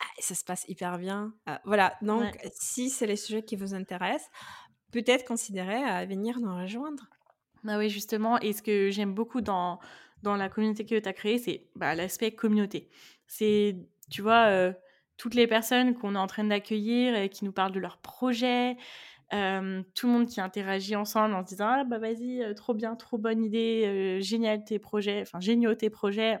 [0.00, 1.34] Ah, ça se passe hyper bien.
[1.64, 4.30] voilà, donc si c'est les sujets qui vous intéressent,
[4.92, 7.08] peut-être considérez à venir nous rejoindre.
[7.62, 9.80] Bah oui, justement, et ce que j'aime beaucoup dans,
[10.22, 12.90] dans la communauté que tu as créée, c'est bah, l'aspect communauté.
[13.26, 13.76] C'est,
[14.10, 14.72] tu vois, euh,
[15.16, 18.76] toutes les personnes qu'on est en train d'accueillir et qui nous parlent de leurs projets,
[19.34, 22.74] euh, tout le monde qui interagit ensemble en se disant Ah, bah vas-y, euh, trop
[22.74, 26.38] bien, trop bonne idée, génial tes projets, enfin, géniaux tes projets.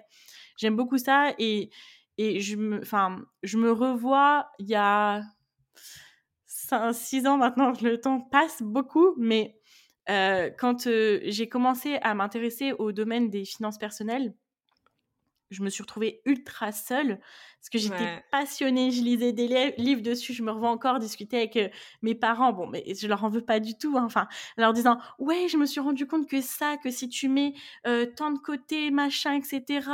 [0.56, 1.70] J'aime beaucoup ça et,
[2.18, 2.82] et je, me,
[3.42, 5.22] je me revois il y a
[6.92, 9.58] 6 ans maintenant, le temps passe beaucoup, mais
[10.10, 14.34] euh, quand euh, j'ai commencé à m'intéresser au domaine des finances personnelles,
[15.54, 17.18] je me suis retrouvée ultra seule
[17.64, 21.56] parce que j'étais passionnée, je lisais des livres dessus, je me revois encore discuter avec
[21.56, 21.68] euh,
[22.02, 24.28] mes parents, bon, mais je leur en veux pas du tout, hein, enfin,
[24.58, 27.54] leur disant, ouais, je me suis rendu compte que ça, que si tu mets
[28.16, 29.88] tant de côté, machin, etc.,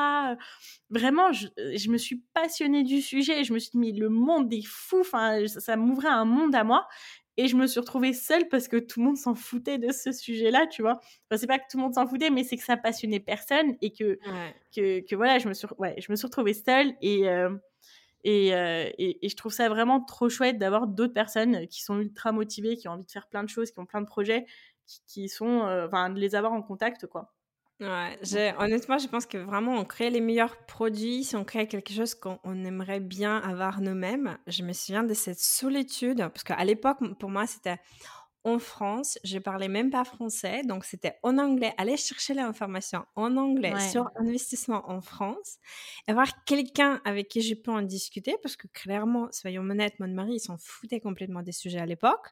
[0.91, 4.67] vraiment, je, me suis passionnée du sujet, je me suis dit, mais le monde est
[4.67, 6.89] fou, enfin, ça m'ouvrait un monde à moi,
[7.37, 10.13] et je me suis retrouvée seule parce que tout le monde s'en foutait de ce
[10.13, 10.99] sujet-là, tu vois.
[11.29, 13.77] Enfin, c'est pas que tout le monde s'en foutait, mais c'est que ça passionnait personne
[13.81, 14.19] et que,
[14.75, 17.51] que, que, voilà, je me suis, ouais, je me suis retrouvée seule et, euh,
[18.27, 22.33] euh, et, et, je trouve ça vraiment trop chouette d'avoir d'autres personnes qui sont ultra
[22.33, 24.45] motivées, qui ont envie de faire plein de choses, qui ont plein de projets,
[24.87, 27.33] qui, qui sont, euh, enfin, de les avoir en contact, quoi.
[27.81, 28.19] Ouais,
[28.59, 32.15] honnêtement, je pense que vraiment, on crée les meilleurs produits si on crée quelque chose
[32.15, 34.37] qu'on aimerait bien avoir nous-mêmes.
[34.47, 37.79] Je me souviens de cette solitude, parce qu'à l'époque, pour moi, c'était
[38.45, 41.75] en France, je parlais même pas français, donc c'était en anglais.
[41.77, 45.59] Aller chercher l'information en anglais sur investissement en France,
[46.07, 50.35] avoir quelqu'un avec qui je peux en discuter, parce que clairement, soyons honnêtes, mon mari,
[50.35, 52.29] il s'en foutait complètement des sujets à l'époque.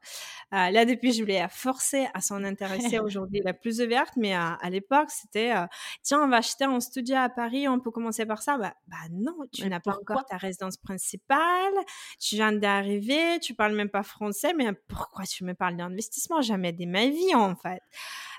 [0.55, 4.59] Euh, là, depuis, je l'ai forcé à s'en intéresser aujourd'hui, la plus ouverte, mais à,
[4.71, 5.67] l'époque, c'était euh,
[6.03, 8.57] tiens, on va acheter un studio à Paris, on peut commencer par ça?
[8.57, 11.75] Bah, bah non, tu n'as pas encore ta résidence principale,
[12.19, 15.98] tu viens d'arriver, tu parles même pas français, mais pourquoi tu me parles d'un
[16.41, 17.83] jamais de ma vie en fait.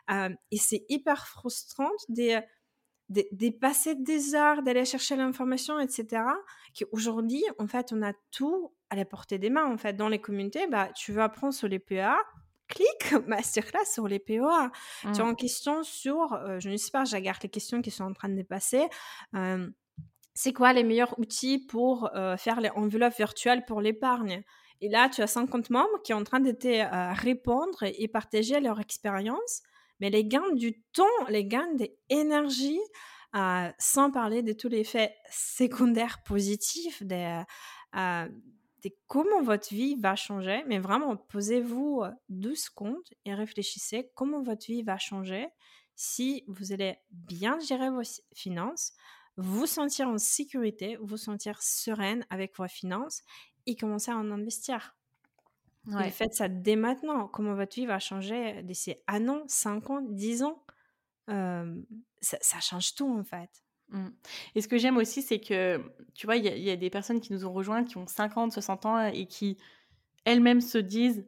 [0.10, 2.42] Euh, et c'est hyper frustrant de,
[3.10, 6.24] de, passer des heures, d'aller chercher l'information, etc.
[6.78, 9.72] Qu'aujourd'hui, en fait, on a tout à la portée des mains.
[9.72, 12.16] En fait, dans les communautés, bah, tu veux apprendre sur les PEA,
[12.68, 14.72] clique masterclass sur les PEA.
[15.02, 15.30] Tu as mmh.
[15.30, 18.14] une question sur, euh, je ne sais pas, je regarde les questions qui sont en
[18.14, 18.88] train de passer.
[19.36, 19.70] Euh,
[20.34, 24.42] c'est quoi les meilleurs outils pour faire les enveloppes virtuelles pour l'épargne?
[24.82, 28.08] Et là, tu as 50 membres qui sont en train de te euh, répondre et
[28.08, 29.62] partager leur expérience.
[30.00, 31.74] Mais les gains du temps, les gains
[32.10, 32.80] d'énergie,
[33.36, 37.44] euh, sans parler de tous les effets secondaires positifs, de,
[37.96, 38.30] euh,
[39.08, 40.64] comment votre vie va changer.
[40.68, 45.50] Mais vraiment, posez-vous 12 secondes et réfléchissez comment votre vie va changer
[45.96, 48.04] si vous allez bien gérer vos
[48.34, 48.94] finances,
[49.36, 53.22] vous sentir en sécurité, vous sentir sereine avec vos finances
[53.70, 54.96] et commencer à en investir.
[55.88, 56.12] Ouais.
[56.12, 57.28] faites ça dès maintenant.
[57.28, 60.64] Comment votre vie va changer d'ici un an, cinq ans, dix ans
[62.22, 63.50] ça, change tout en fait.
[63.90, 64.08] Mmh.
[64.56, 65.82] Et ce que j'aime aussi, c'est que,
[66.14, 68.86] tu vois, il y, a des personnes qui nous ont rejoints, qui ont 50, 60
[68.86, 69.58] ans et qui
[70.26, 71.26] elles-mêmes se disent,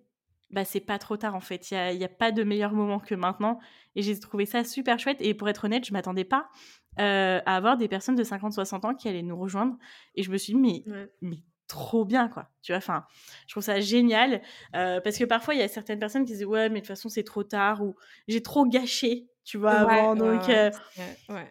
[0.52, 3.00] bah c'est pas trop tard en fait, il n'y a, a, pas de meilleur moment
[3.00, 3.60] que maintenant.
[3.96, 5.18] Et j'ai trouvé ça super chouette.
[5.22, 6.50] Et pour être honnête, je m'attendais pas
[6.98, 9.78] à avoir des personnes de 50, 60 ans qui allaient nous rejoindre.
[10.16, 10.84] Et je me suis dit, mais,
[11.22, 11.38] mais
[11.72, 12.49] trop bien, quoi.
[12.61, 13.05] Tu vois, enfin,
[13.47, 14.41] je trouve ça génial
[14.76, 16.88] euh, parce que parfois il y a certaines personnes qui disent ouais, mais de toute
[16.88, 17.95] façon c'est trop tard ou
[18.28, 20.15] j'ai trop gâché, tu vois, avant.
[20.15, 20.69] donc euh,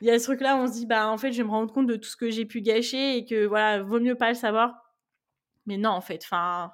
[0.03, 1.73] il y a ce truc-là on se dit bah en fait je vais me rendre
[1.73, 4.35] compte de tout ce que j'ai pu gâcher et que voilà, vaut mieux pas le
[4.35, 4.75] savoir.
[5.67, 6.73] Mais non, en fait, enfin,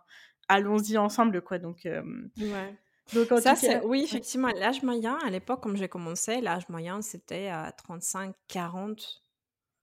[0.48, 1.58] allons-y ensemble, quoi.
[1.58, 2.02] Donc euh,
[2.38, 2.76] ouais.
[3.14, 7.46] Donc, ça, c'est, oui, effectivement, l'âge moyen, à l'époque, comme j'ai commencé, l'âge moyen, c'était
[7.46, 8.34] à 35,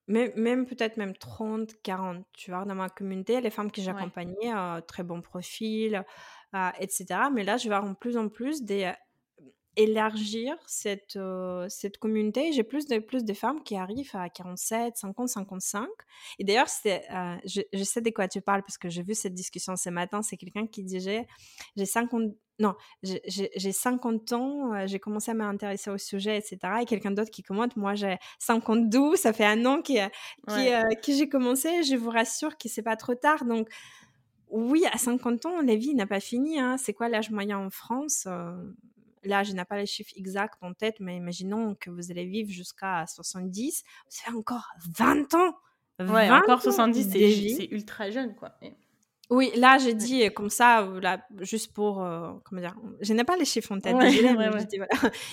[0.08, 4.54] 40 même, peut-être même 30, 40, tu vois, dans ma communauté, les femmes que j'accompagnais,
[4.54, 6.04] euh, très bon profil,
[6.56, 7.06] euh, etc.
[7.34, 8.92] Mais là, je vais en plus en plus des,
[9.76, 11.18] élargir cette,
[11.70, 12.52] cette communauté.
[12.52, 15.88] J'ai plus de, plus de femmes qui arrivent à 47, 50, 55.
[16.40, 17.04] Et d'ailleurs, c'est,
[17.46, 20.22] je, sais de quoi tu parles parce que j'ai vu cette discussion ce matin.
[20.22, 21.28] C'est quelqu'un qui disait,
[21.76, 21.86] j'ai
[22.60, 26.60] non, j'ai 50 ans, j'ai commencé à m'intéresser au sujet, etc.
[26.82, 29.94] Et quelqu'un d'autre qui commente, moi j'ai 52, ça fait un an que,
[31.08, 31.84] j'ai commencé.
[31.84, 33.46] Je vous rassure que c'est pas trop tard.
[33.46, 33.70] Donc,
[34.50, 36.60] oui, à 50 ans, la vie n'a pas fini.
[36.60, 36.78] Hein.
[36.78, 38.28] C'est quoi l'âge moyen en France
[39.26, 42.52] Là, je n'ai pas les chiffres exacts en tête, mais imaginons que vous allez vivre
[42.52, 43.84] jusqu'à 70.
[44.10, 45.56] Vous avez encore 20 ans.
[46.00, 48.52] Ouais, encore 70, c'est ultra jeune, quoi.
[49.34, 53.36] Oui, là, j'ai dit comme ça, là, juste pour, euh, comment dire, je n'ai pas
[53.36, 53.98] les chiffres en tête.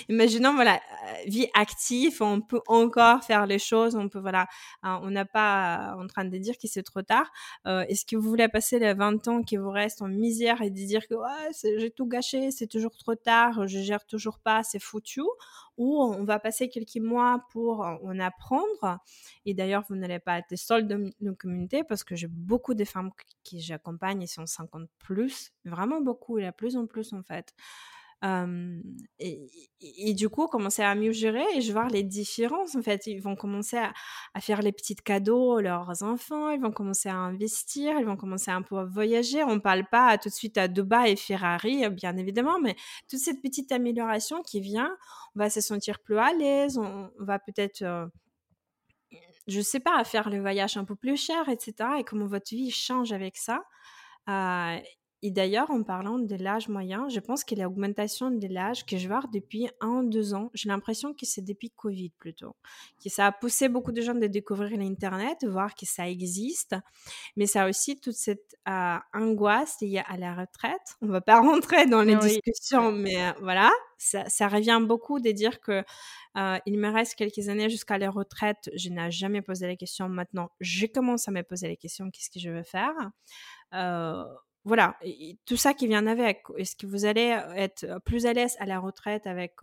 [0.09, 4.47] Imaginons, voilà, euh, vie active, on peut encore faire les choses, on peut, voilà,
[4.81, 7.31] hein, on n'a pas en train de dire que c'est trop tard.
[7.67, 10.71] Euh, est-ce que vous voulez passer les 20 ans qui vous restent en misère et
[10.71, 14.63] de dire que ouais, j'ai tout gâché, c'est toujours trop tard, je gère toujours pas,
[14.63, 15.21] c'est foutu?
[15.81, 18.99] Ou on va passer quelques mois pour en apprendre.
[19.45, 22.85] Et d'ailleurs, vous n'allez pas être seul de nos communautés parce que j'ai beaucoup de
[22.85, 23.09] femmes
[23.41, 27.55] qui j'accompagne, ils sont 50 plus, vraiment beaucoup, et a plus en plus en fait
[28.23, 32.75] et, du coup, commencer à mieux gérer et je vois les différences.
[32.75, 33.93] En fait, ils vont commencer à,
[34.39, 38.51] faire les petits cadeaux à leurs enfants, ils vont commencer à investir, ils vont commencer
[38.51, 39.43] un peu à voyager.
[39.43, 42.75] On parle pas tout de suite à Dubaï et Ferrari, bien évidemment, mais
[43.09, 44.95] toute cette petite amélioration qui vient,
[45.35, 47.83] on va se sentir plus à l'aise, on, va peut-être
[49.47, 51.73] je sais pas, faire le voyage un peu plus cher, etc.
[51.99, 53.63] Et comment votre vie change avec ça.
[55.23, 59.07] Et d'ailleurs, en parlant de l'âge moyen, je pense que l'augmentation de l'âge que je
[59.07, 62.55] vois depuis un ou deux ans, j'ai l'impression que c'est depuis Covid plutôt,
[63.03, 66.75] que ça a poussé beaucoup de gens de découvrir l'Internet, voir que ça existe,
[67.35, 70.95] mais ça a aussi toute cette euh, angoisse liée à la retraite.
[71.01, 75.29] On va pas rentrer dans les discussions, mais euh, voilà, ça, ça, revient beaucoup de
[75.29, 75.83] dire que
[76.37, 78.71] euh, il me reste quelques années jusqu'à la retraite.
[78.75, 80.09] Je n'ai jamais posé la question.
[80.09, 82.93] Maintenant, je commence à me poser la question qu'est-ce que je veux faire?
[84.63, 84.97] Voilà,
[85.45, 86.43] tout ça qui vient avec.
[86.57, 89.55] Est-ce que vous allez être plus à l'aise à la retraite avec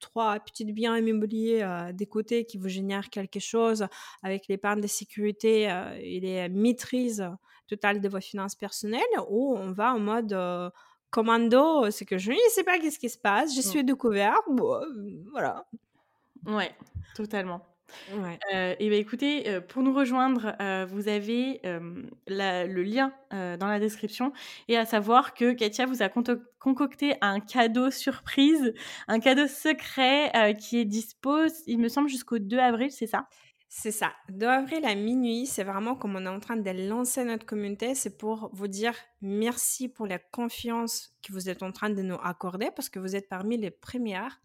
[0.00, 1.64] trois petits biens immobiliers
[1.94, 3.86] des côtés qui vous génèrent quelque chose,
[4.22, 7.28] avec l'épargne de sécurité et les maîtrises
[7.68, 10.36] totales de vos finances personnelles, ou on va en mode
[11.10, 13.70] commando, c'est que je ne sais pas qu'est-ce qui se passe, je mmh.
[13.70, 14.80] suis découvert, bon,
[15.30, 15.66] voilà.
[16.46, 16.74] Ouais,
[17.14, 17.60] totalement.
[18.12, 21.60] Euh, et ben écoutez, euh, pour nous rejoindre, euh, vous avez
[22.26, 24.32] le lien dans la description.
[24.68, 26.08] Et à savoir que Katia vous a
[26.58, 28.72] concocté un cadeau surprise,
[29.08, 33.28] un cadeau secret qui est dispo, il me semble, jusqu'au 2 avril, c'est ça?
[33.68, 34.12] C'est ça.
[34.30, 37.94] 2 avril à minuit, c'est vraiment comme on est en train de lancer notre communauté,
[37.94, 42.16] c'est pour vous dire merci pour la confiance que vous êtes en train de nous
[42.22, 44.40] accorder parce que vous êtes parmi les premières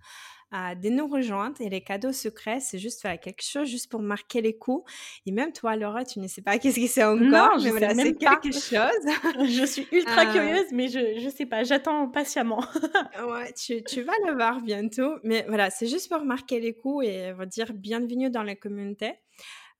[0.51, 1.59] de nous rejoindre.
[1.61, 4.89] Et les cadeaux secrets, c'est juste faire quelque chose juste pour marquer les coups.
[5.25, 7.25] Et même toi, Laura, tu ne sais pas qu'est-ce que c'est encore.
[7.25, 8.69] Non, je mais voilà, c'est quelque chose.
[9.49, 11.63] je suis ultra euh, curieuse, mais je ne sais pas.
[11.63, 12.63] J'attends patiemment.
[13.27, 15.15] ouais, tu, tu, vas le voir bientôt.
[15.23, 19.13] Mais voilà, c'est juste pour marquer les coups et vous dire bienvenue dans la communauté.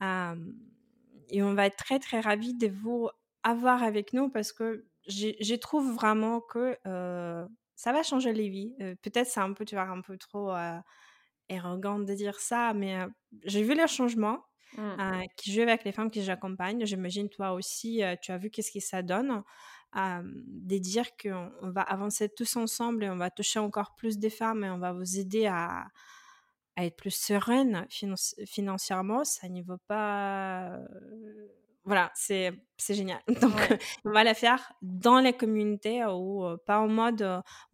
[0.02, 3.10] et on va être très, très ravis de vous
[3.44, 7.46] avoir avec nous parce que je trouve vraiment que euh,
[7.82, 8.76] ça va changer les vies.
[9.02, 10.54] Peut-être c'est un peu, tu vois, un peu trop
[11.50, 12.96] arrogant de dire ça, mais
[13.44, 14.38] j'ai vu le changement
[14.78, 15.24] mmh.
[15.36, 16.86] qui joue avec les femmes que j'accompagne.
[16.86, 19.42] J'imagine toi aussi, tu as vu qu'est-ce que ça donne.
[19.96, 24.64] de dire qu'on va avancer tous ensemble et on va toucher encore plus des femmes
[24.64, 25.88] et on va vous aider à,
[26.76, 27.88] à être plus sereine
[28.46, 30.78] financièrement, ça n'y va pas
[31.84, 32.54] voilà, c'est
[32.90, 33.22] génial.
[33.42, 37.22] Donc, on va la faire dans les communautés ou pas en mode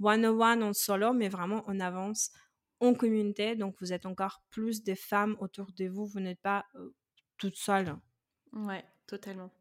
[0.01, 2.32] one-on-one en solo, mais vraiment on avance
[2.80, 3.55] en communauté.
[3.55, 6.05] Donc, vous êtes encore plus des femmes autour de vous.
[6.05, 6.66] Vous n'êtes pas
[7.38, 7.95] toute seule.
[8.53, 9.51] Ouais, totalement.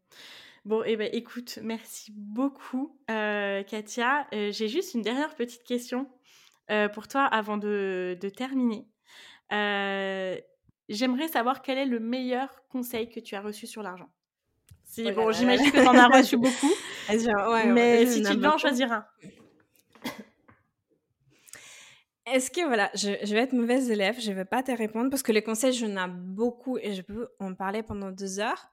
[0.63, 4.27] Bon, et eh ben, écoute, merci beaucoup, Katia.
[4.31, 6.09] J'ai juste une dernière petite question
[6.93, 8.87] pour toi avant de, de terminer.
[10.89, 14.09] J'aimerais savoir quel est le meilleur conseil que tu as reçu sur l'argent?
[14.87, 16.71] Si, oh bon, j'imagine que tu en as reçu beaucoup.
[17.67, 19.05] mais si tu devais en choisir un.
[22.25, 25.23] Est-ce que, voilà, je, vais être mauvaise élève, je ne vais pas te répondre parce
[25.23, 28.69] que les conseils, je n'en ai beaucoup et je peux en parler pendant deux heures.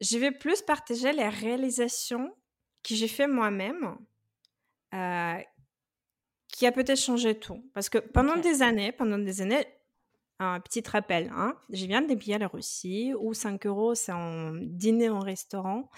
[0.00, 2.34] Je vais plus partager les réalisations
[2.82, 3.98] que j'ai fait moi-même,
[4.94, 5.38] euh,
[6.48, 7.62] qui a peut-être changé tout.
[7.74, 9.66] Parce que pendant des années, pendant des années,
[10.40, 11.54] un petit rappel, hein.
[11.70, 15.90] je viens de Biélorussie où 5 euros c'est un dîner en restaurant.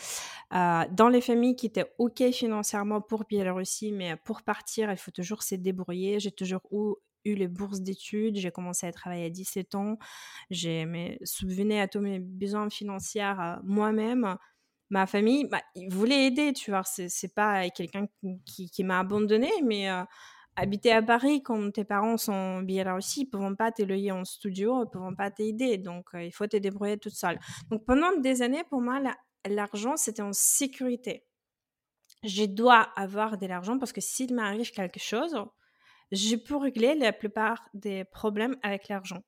[0.53, 5.13] Euh, dans les familles qui étaient OK financièrement pour Biélorussie, mais pour partir, il faut
[5.13, 6.19] toujours se débrouiller.
[6.19, 6.61] J'ai toujours
[7.25, 9.97] eu, les bourses d'études, j'ai commencé à travailler à 17 ans,
[10.51, 14.37] j'ai subvenu à tous mes besoins financiers euh, moi-même.
[14.91, 16.83] ma famille, bah, ils voulaient aider, tu vois.
[16.85, 18.07] C'est, pas quelqu'un
[18.45, 19.89] qui, qui, m'a abandonné, mais
[20.57, 22.65] habiter à Paris quand tes parents sont
[22.97, 25.79] aussi, ils ne peuvent pas t'éloigner en studio, ils ne peuvent pas t'aider.
[25.79, 27.39] Donc, il faut te débrouiller toute seule.
[27.71, 29.01] Donc, pendant des années, pour moi,
[29.49, 31.25] l'argent, c'était en sécurité.
[32.25, 35.35] Je dois avoir de l'argent parce que s'il m'arrive quelque chose,
[36.13, 39.23] je peux régler la plupart des problèmes avec l'argent.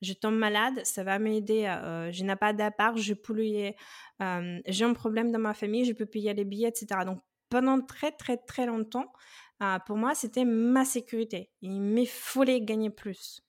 [0.00, 1.62] Je tombe malade, ça va m'aider.
[2.10, 3.76] je n'ai pas d'appart, je peux payer.
[4.66, 7.02] j'ai un problème dans ma famille, je peux payer les billets, etc.
[7.06, 7.20] Donc,
[7.52, 9.12] pendant très, très, très longtemps,
[9.64, 11.48] ah, pour moi, c'était ma sécurité.
[11.60, 13.44] Il fallait gagner plus.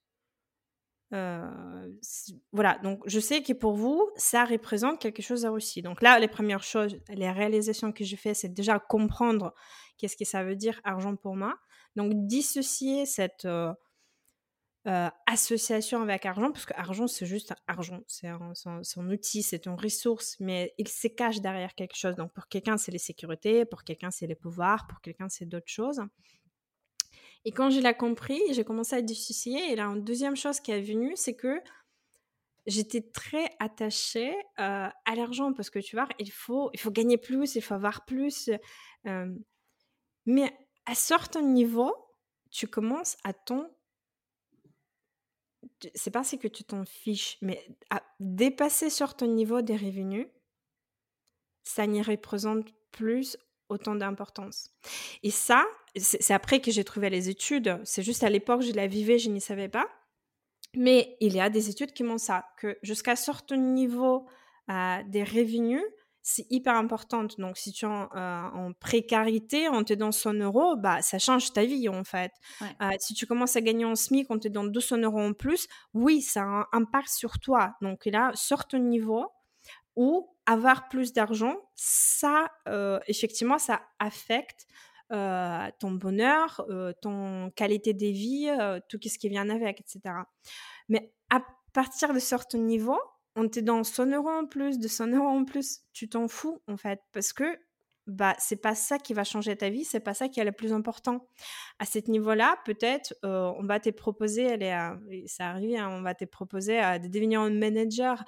[2.51, 5.81] voilà, donc je sais que pour vous, ça représente quelque chose aussi.
[5.81, 9.55] Donc là, les premières choses, les réalisations que j'ai faites, c'est déjà comprendre
[9.97, 11.55] qu'est-ce que ça veut dire argent pour moi.
[11.95, 13.73] Donc dissocier cette, euh,
[14.85, 20.35] association avec argent, parce que argent, c'est juste argent, c'est un, outil, c'est une ressource,
[20.39, 22.15] mais il se cache derrière quelque chose.
[22.15, 25.71] Donc, pour quelqu'un, c'est les sécurités, pour quelqu'un, c'est les pouvoirs, pour quelqu'un, c'est d'autres
[25.71, 26.01] choses.
[27.45, 29.71] Et quand je l'ai compris, j'ai commencé à dissocier.
[29.71, 31.61] Et là, une deuxième chose qui est venue, c'est que
[32.65, 37.55] j'étais très attachée à l'argent, parce que tu vois, il faut, il faut gagner plus,
[37.55, 38.49] il faut avoir plus.
[40.25, 41.93] Mais à certain niveau,
[42.51, 43.69] tu commences à ton
[45.95, 50.27] c'est pas c'est que tu t'en fiches, mais à dépasser sur ton niveau des revenus,
[51.63, 53.37] ça n'y représente plus
[53.69, 54.71] autant d'importance.
[55.23, 55.65] Et ça,
[55.95, 57.79] c'est après que j'ai trouvé les études.
[57.83, 59.87] C'est juste à l'époque, je la vivais, je n'y savais pas.
[60.75, 64.25] Mais il y a des études qui montrent ça, que jusqu'à certain niveau
[64.69, 65.83] euh, des revenus,
[66.23, 67.37] c'est hyper importante.
[67.37, 71.51] Donc, si tu es en, euh, précarité, on te donne 100 euros, bah, ça change
[71.51, 72.31] ta vie, en fait.
[72.61, 75.67] Euh, si tu commences à gagner en SMIC, on te donne 200 euros en plus,
[75.93, 77.75] oui, ça a un impact sur toi.
[77.81, 79.27] Donc, là, sur ton niveau,
[79.97, 84.65] ou avoir plus d'argent, ça, euh, effectivement, ça affecte
[85.79, 86.65] ton bonheur,
[87.03, 88.49] ton qualité de vie,
[88.89, 90.15] tout ce qui vient avec, etc.
[90.89, 91.39] Mais à
[91.71, 92.97] partir de certain niveau,
[93.35, 96.61] on te donne 100 euros en plus, de 100 euros en plus, tu t'en fous
[96.67, 97.57] en fait, parce que
[98.05, 100.51] bah c'est pas ça qui va changer ta vie, c'est pas ça qui est le
[100.51, 101.29] plus important.
[101.79, 106.01] À ce niveau-là, peut-être euh, on va te proposer, elle est, ça arrive, hein, on
[106.01, 108.21] va te proposer de devenir un manager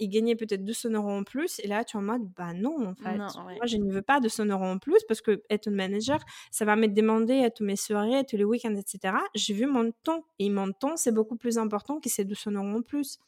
[0.00, 2.86] et gagner peut-être 200 euros en plus, et là tu es en mode bah non
[2.86, 3.22] en fait,
[3.56, 6.20] moi je ne veux pas 200 euros en plus parce que être un manager,
[6.50, 9.16] ça va me demander à tous mes soirées, tous les week-ends, etc.
[9.34, 12.78] J'ai vu mon temps et mon temps c'est beaucoup plus important que ces 200 euros
[12.78, 13.18] en plus.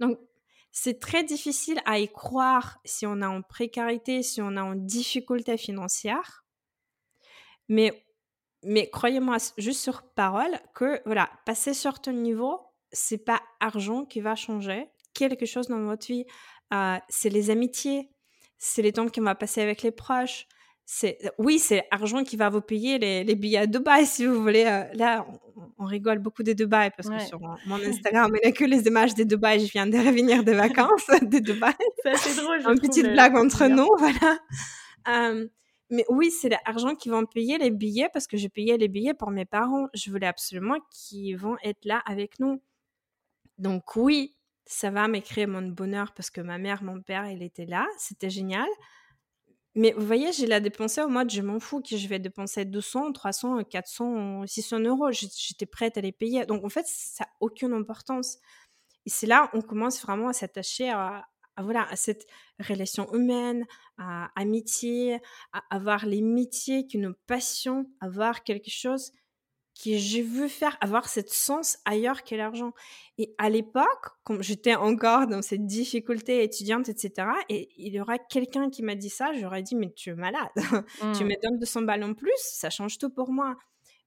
[0.00, 0.18] Donc,
[0.70, 4.74] c'est très difficile à y croire si on est en précarité, si on est en
[4.74, 6.44] difficulté financière.
[7.68, 8.06] Mais,
[8.62, 12.60] mais croyez-moi, juste sur parole, que voilà, passer sur ton niveau,
[12.92, 16.26] c'est pas argent qui va changer quelque chose dans votre vie.
[16.72, 18.10] Euh, c'est les amitiés,
[18.58, 20.46] c'est les temps qu'on va passer avec les proches,
[21.38, 24.64] oui, c'est argent qui va vous payer les, billets à Dubaï si vous voulez.
[24.64, 25.26] Euh, là,
[25.78, 28.86] on, rigole beaucoup de Dubaï parce que sur mon Instagram, il n'y a que les
[28.86, 29.66] images de Dubaï.
[29.66, 31.74] Je viens de revenir de vacances de Dubaï.
[32.02, 32.60] C'est assez drôle.
[32.60, 34.38] Une petite blague entre nous, voilà.
[35.90, 39.14] mais oui, c'est l'argent qui vont payer les billets parce que j'ai payé les billets
[39.14, 39.88] pour mes parents.
[39.94, 42.62] Je voulais absolument qu'ils vont être là avec nous.
[43.58, 47.66] Donc oui, ça va m'écrire mon bonheur parce que ma mère, mon père, il était
[47.66, 47.86] là.
[47.98, 48.68] C'était génial.
[49.78, 52.64] Mais vous voyez, j'ai la dépensé au mode, je m'en fous que je vais dépenser
[52.64, 55.12] 200, 300, 400, 600 euros.
[55.12, 56.46] J'étais prête à les payer.
[56.46, 58.38] Donc, en fait, ça n'a aucune importance.
[59.06, 61.28] Et c'est là on commence vraiment à s'attacher à,
[61.60, 62.26] voilà, cette
[62.58, 63.66] relation humaine,
[63.98, 65.20] à amitié,
[65.52, 67.14] à avoir les métiers qui nous
[68.00, 69.12] avoir quelque chose
[69.82, 72.72] que j'ai vu faire avoir cette sens ailleurs que l'argent.
[73.16, 78.18] Et à l'époque, quand j'étais encore dans cette difficulté étudiante, etc., et il y aura
[78.18, 80.48] quelqu'un qui m'a dit ça, j'aurais dit, mais tu es malade.
[81.16, 83.56] tu me donnes 200 balles en plus, ça change tout pour moi.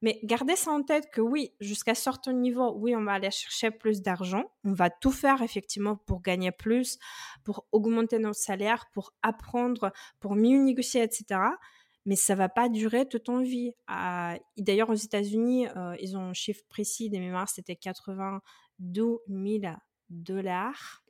[0.03, 3.69] Mais gardez ça en tête que oui, jusqu'à certain niveau, oui, on va aller chercher
[3.69, 4.51] plus d'argent.
[4.63, 6.97] On va tout faire effectivement pour gagner plus,
[7.43, 11.39] pour augmenter notre salaire, pour apprendre, pour mieux négocier, etc
[12.05, 13.73] mais ça va pas durer toute ton vie.
[13.87, 19.73] Ah, d'ailleurs, aux États-Unis, euh, ils ont un chiffre précis des mémoires, c'était 82 000
[20.09, 21.03] dollars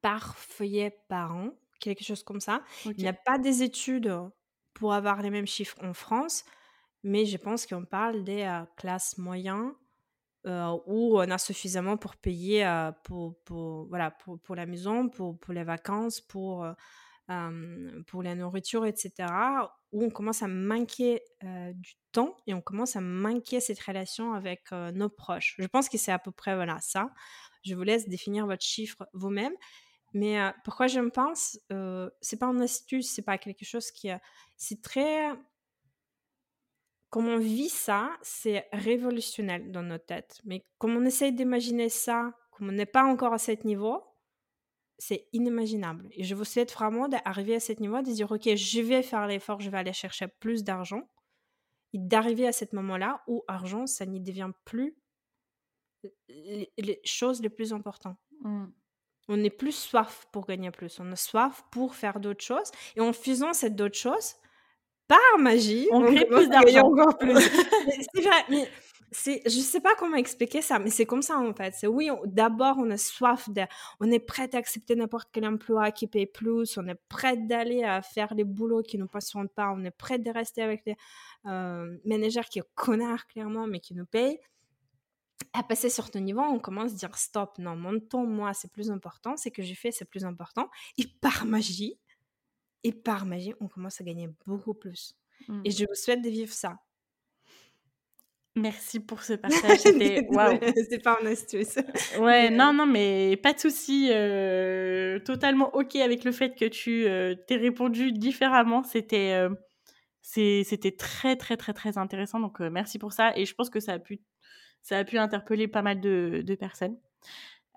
[0.00, 2.62] par feuillet par an, quelque chose comme ça.
[2.84, 4.14] Il n'y a pas des études
[4.72, 6.44] pour avoir les mêmes chiffres en France,
[7.02, 9.72] mais je pense qu'on parle des euh, classes moyennes
[10.46, 12.64] euh, où on a suffisamment pour payer
[13.02, 16.64] pour, pour, voilà, pour, pour, la maison, pour, pour les vacances, pour
[18.06, 19.12] pour la nourriture, etc.,
[19.92, 21.22] où on commence à manquer
[21.74, 25.56] du temps et on commence à manquer cette relation avec nos proches.
[25.58, 27.10] Je pense que c'est à peu près voilà ça.
[27.64, 29.54] Je vous laisse définir votre chiffre vous-même.
[30.14, 31.58] Mais pourquoi je me pense,
[32.20, 34.08] c'est pas une astuce, c'est pas quelque chose qui,
[34.56, 35.28] c'est très,
[37.10, 40.40] comme on vit ça, c'est révolutionnel dans notre tête.
[40.44, 44.02] Mais comme on essaye d'imaginer ça, comme on n'est pas encore à ce niveau,
[44.98, 46.08] c'est inimaginable.
[46.12, 49.26] Et je vous souhaite vraiment d'arriver à ce niveau, de dire, OK, je vais faire
[49.26, 51.08] l'effort, je vais aller chercher plus d'argent.
[51.92, 54.96] Et d'arriver à ce moment-là où argent, ça n'y devient plus
[56.28, 58.18] les, choses les plus importantes.
[58.42, 58.66] Mmh.
[59.28, 62.70] On n'est plus soif pour gagner plus, on a soif pour faire d'autres choses.
[62.96, 64.34] Et en faisant cette d'autres choses,
[65.08, 66.90] par magie, on, crée plus d'argent.
[66.90, 67.34] encore plus.
[68.14, 68.68] c'est vrai, mais
[69.16, 71.74] c'est, je sais pas comment expliquer ça, mais c'est comme ça en fait.
[71.74, 73.62] C'est oui, d'abord on a soif de,
[74.00, 77.82] on est prêt à accepter n'importe quel emploi qui paye plus, on est prêt d'aller
[77.82, 80.96] à faire les boulots qui nous passionnent pas, on est prêt de rester avec les
[81.46, 84.38] euh, managers qui sont connards clairement, mais qui nous payent
[85.54, 88.70] à passer sur ce niveau, on commence à dire stop, non, mon temps, moi, c'est
[88.70, 90.68] plus important, c'est que j'ai fait, c'est plus important.
[90.98, 91.98] Et par magie,
[92.84, 95.16] et par magie, on commence à gagner beaucoup plus.
[95.48, 95.62] Mmh.
[95.64, 96.78] Et je vous souhaite de vivre ça.
[98.56, 99.78] Merci pour ce partage.
[99.78, 100.58] C'était waouh.
[100.88, 101.76] C'est pas une astuce.
[102.18, 104.08] Ouais, non, non, mais pas de souci.
[104.10, 108.82] Euh, totalement ok avec le fait que tu euh, t'aies répondu différemment.
[108.82, 109.50] C'était, euh,
[110.22, 112.40] c'était très, très, très, très intéressant.
[112.40, 113.36] Donc merci pour ça.
[113.36, 114.20] Et je pense que ça a pu
[114.86, 116.96] ça a pu interpeller pas mal de, personnes.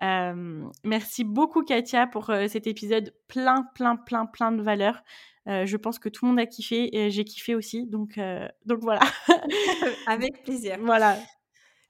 [0.02, 5.02] Euh, merci beaucoup Katia pour euh, cet épisode plein, plein, plein, plein de valeurs.
[5.48, 7.86] Euh, je pense que tout le monde a kiffé et j'ai kiffé aussi.
[7.86, 8.18] Donc,
[8.66, 9.00] donc voilà.
[10.06, 10.78] Avec plaisir.
[10.80, 11.18] Voilà.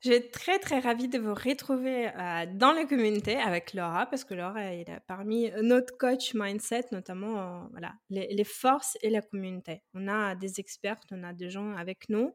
[0.02, 2.10] Je suis très très ravie de vous retrouver
[2.54, 7.92] dans la communauté avec Laura parce que Laura est parmi notre coach mindset, notamment voilà,
[8.08, 9.82] les, les, forces et la communauté.
[9.92, 12.34] On a des experts, on a des gens avec nous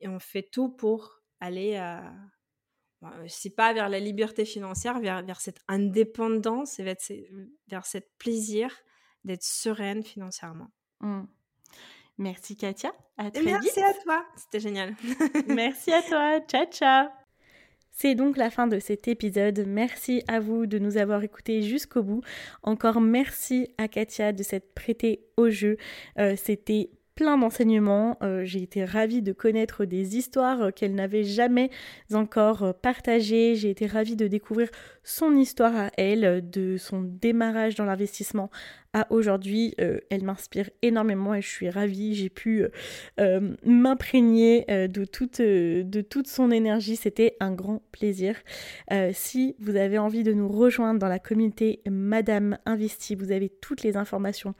[0.00, 1.80] et on fait tout pour aller,
[3.26, 6.96] si pas vers la liberté financière, vers, vers cette indépendance et vers,
[7.68, 8.70] vers ce plaisir
[9.24, 10.68] d'être sereine financièrement.
[11.00, 11.22] Mmh.
[12.18, 12.92] Merci Katia.
[13.16, 14.24] À très Merci à toi.
[14.36, 14.94] C'était génial.
[15.48, 16.40] Merci à toi.
[16.46, 17.08] Ciao, ciao.
[17.90, 19.64] C'est donc la fin de cet épisode.
[19.66, 22.22] Merci à vous de nous avoir écoutés jusqu'au bout.
[22.64, 25.76] Encore merci à Katia de s'être prêtée au jeu.
[26.18, 28.18] Euh, C'était plein d'enseignements.
[28.22, 31.70] Euh, j'ai été ravie de connaître des histoires euh, qu'elle n'avait jamais
[32.12, 33.54] encore euh, partagées.
[33.54, 34.68] J'ai été ravie de découvrir
[35.04, 38.50] son histoire à elle, de son démarrage dans l'investissement
[38.92, 39.74] à aujourd'hui.
[39.76, 42.14] elle m'inspire énormément et je suis ravie.
[42.14, 42.64] J'ai pu
[43.64, 46.94] m'imprégner de, toute, de toute son énergie.
[46.94, 48.36] C'était un grand plaisir.
[49.12, 53.82] si vous avez envie de nous rejoindre dans la communauté Madame Investie, vous avez toutes
[53.82, 54.54] les informations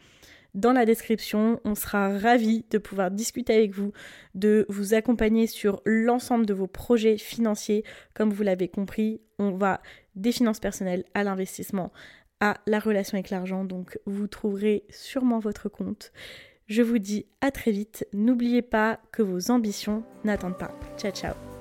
[0.55, 1.61] dans la description.
[1.65, 3.93] On sera ravis de pouvoir discuter avec vous,
[4.35, 7.85] de vous accompagner sur l'ensemble de vos projets financiers.
[8.15, 9.81] Comme vous l'avez compris, on va
[10.15, 11.93] des finances personnelles à l'investissement,
[12.41, 13.65] à la relation avec l'argent.
[13.65, 16.13] Donc vous trouverez sûrement votre compte.
[16.67, 18.07] Je vous dis à très vite.
[18.13, 20.73] N'oubliez pas que vos ambitions n'attendent pas.
[20.97, 21.54] Ciao ciao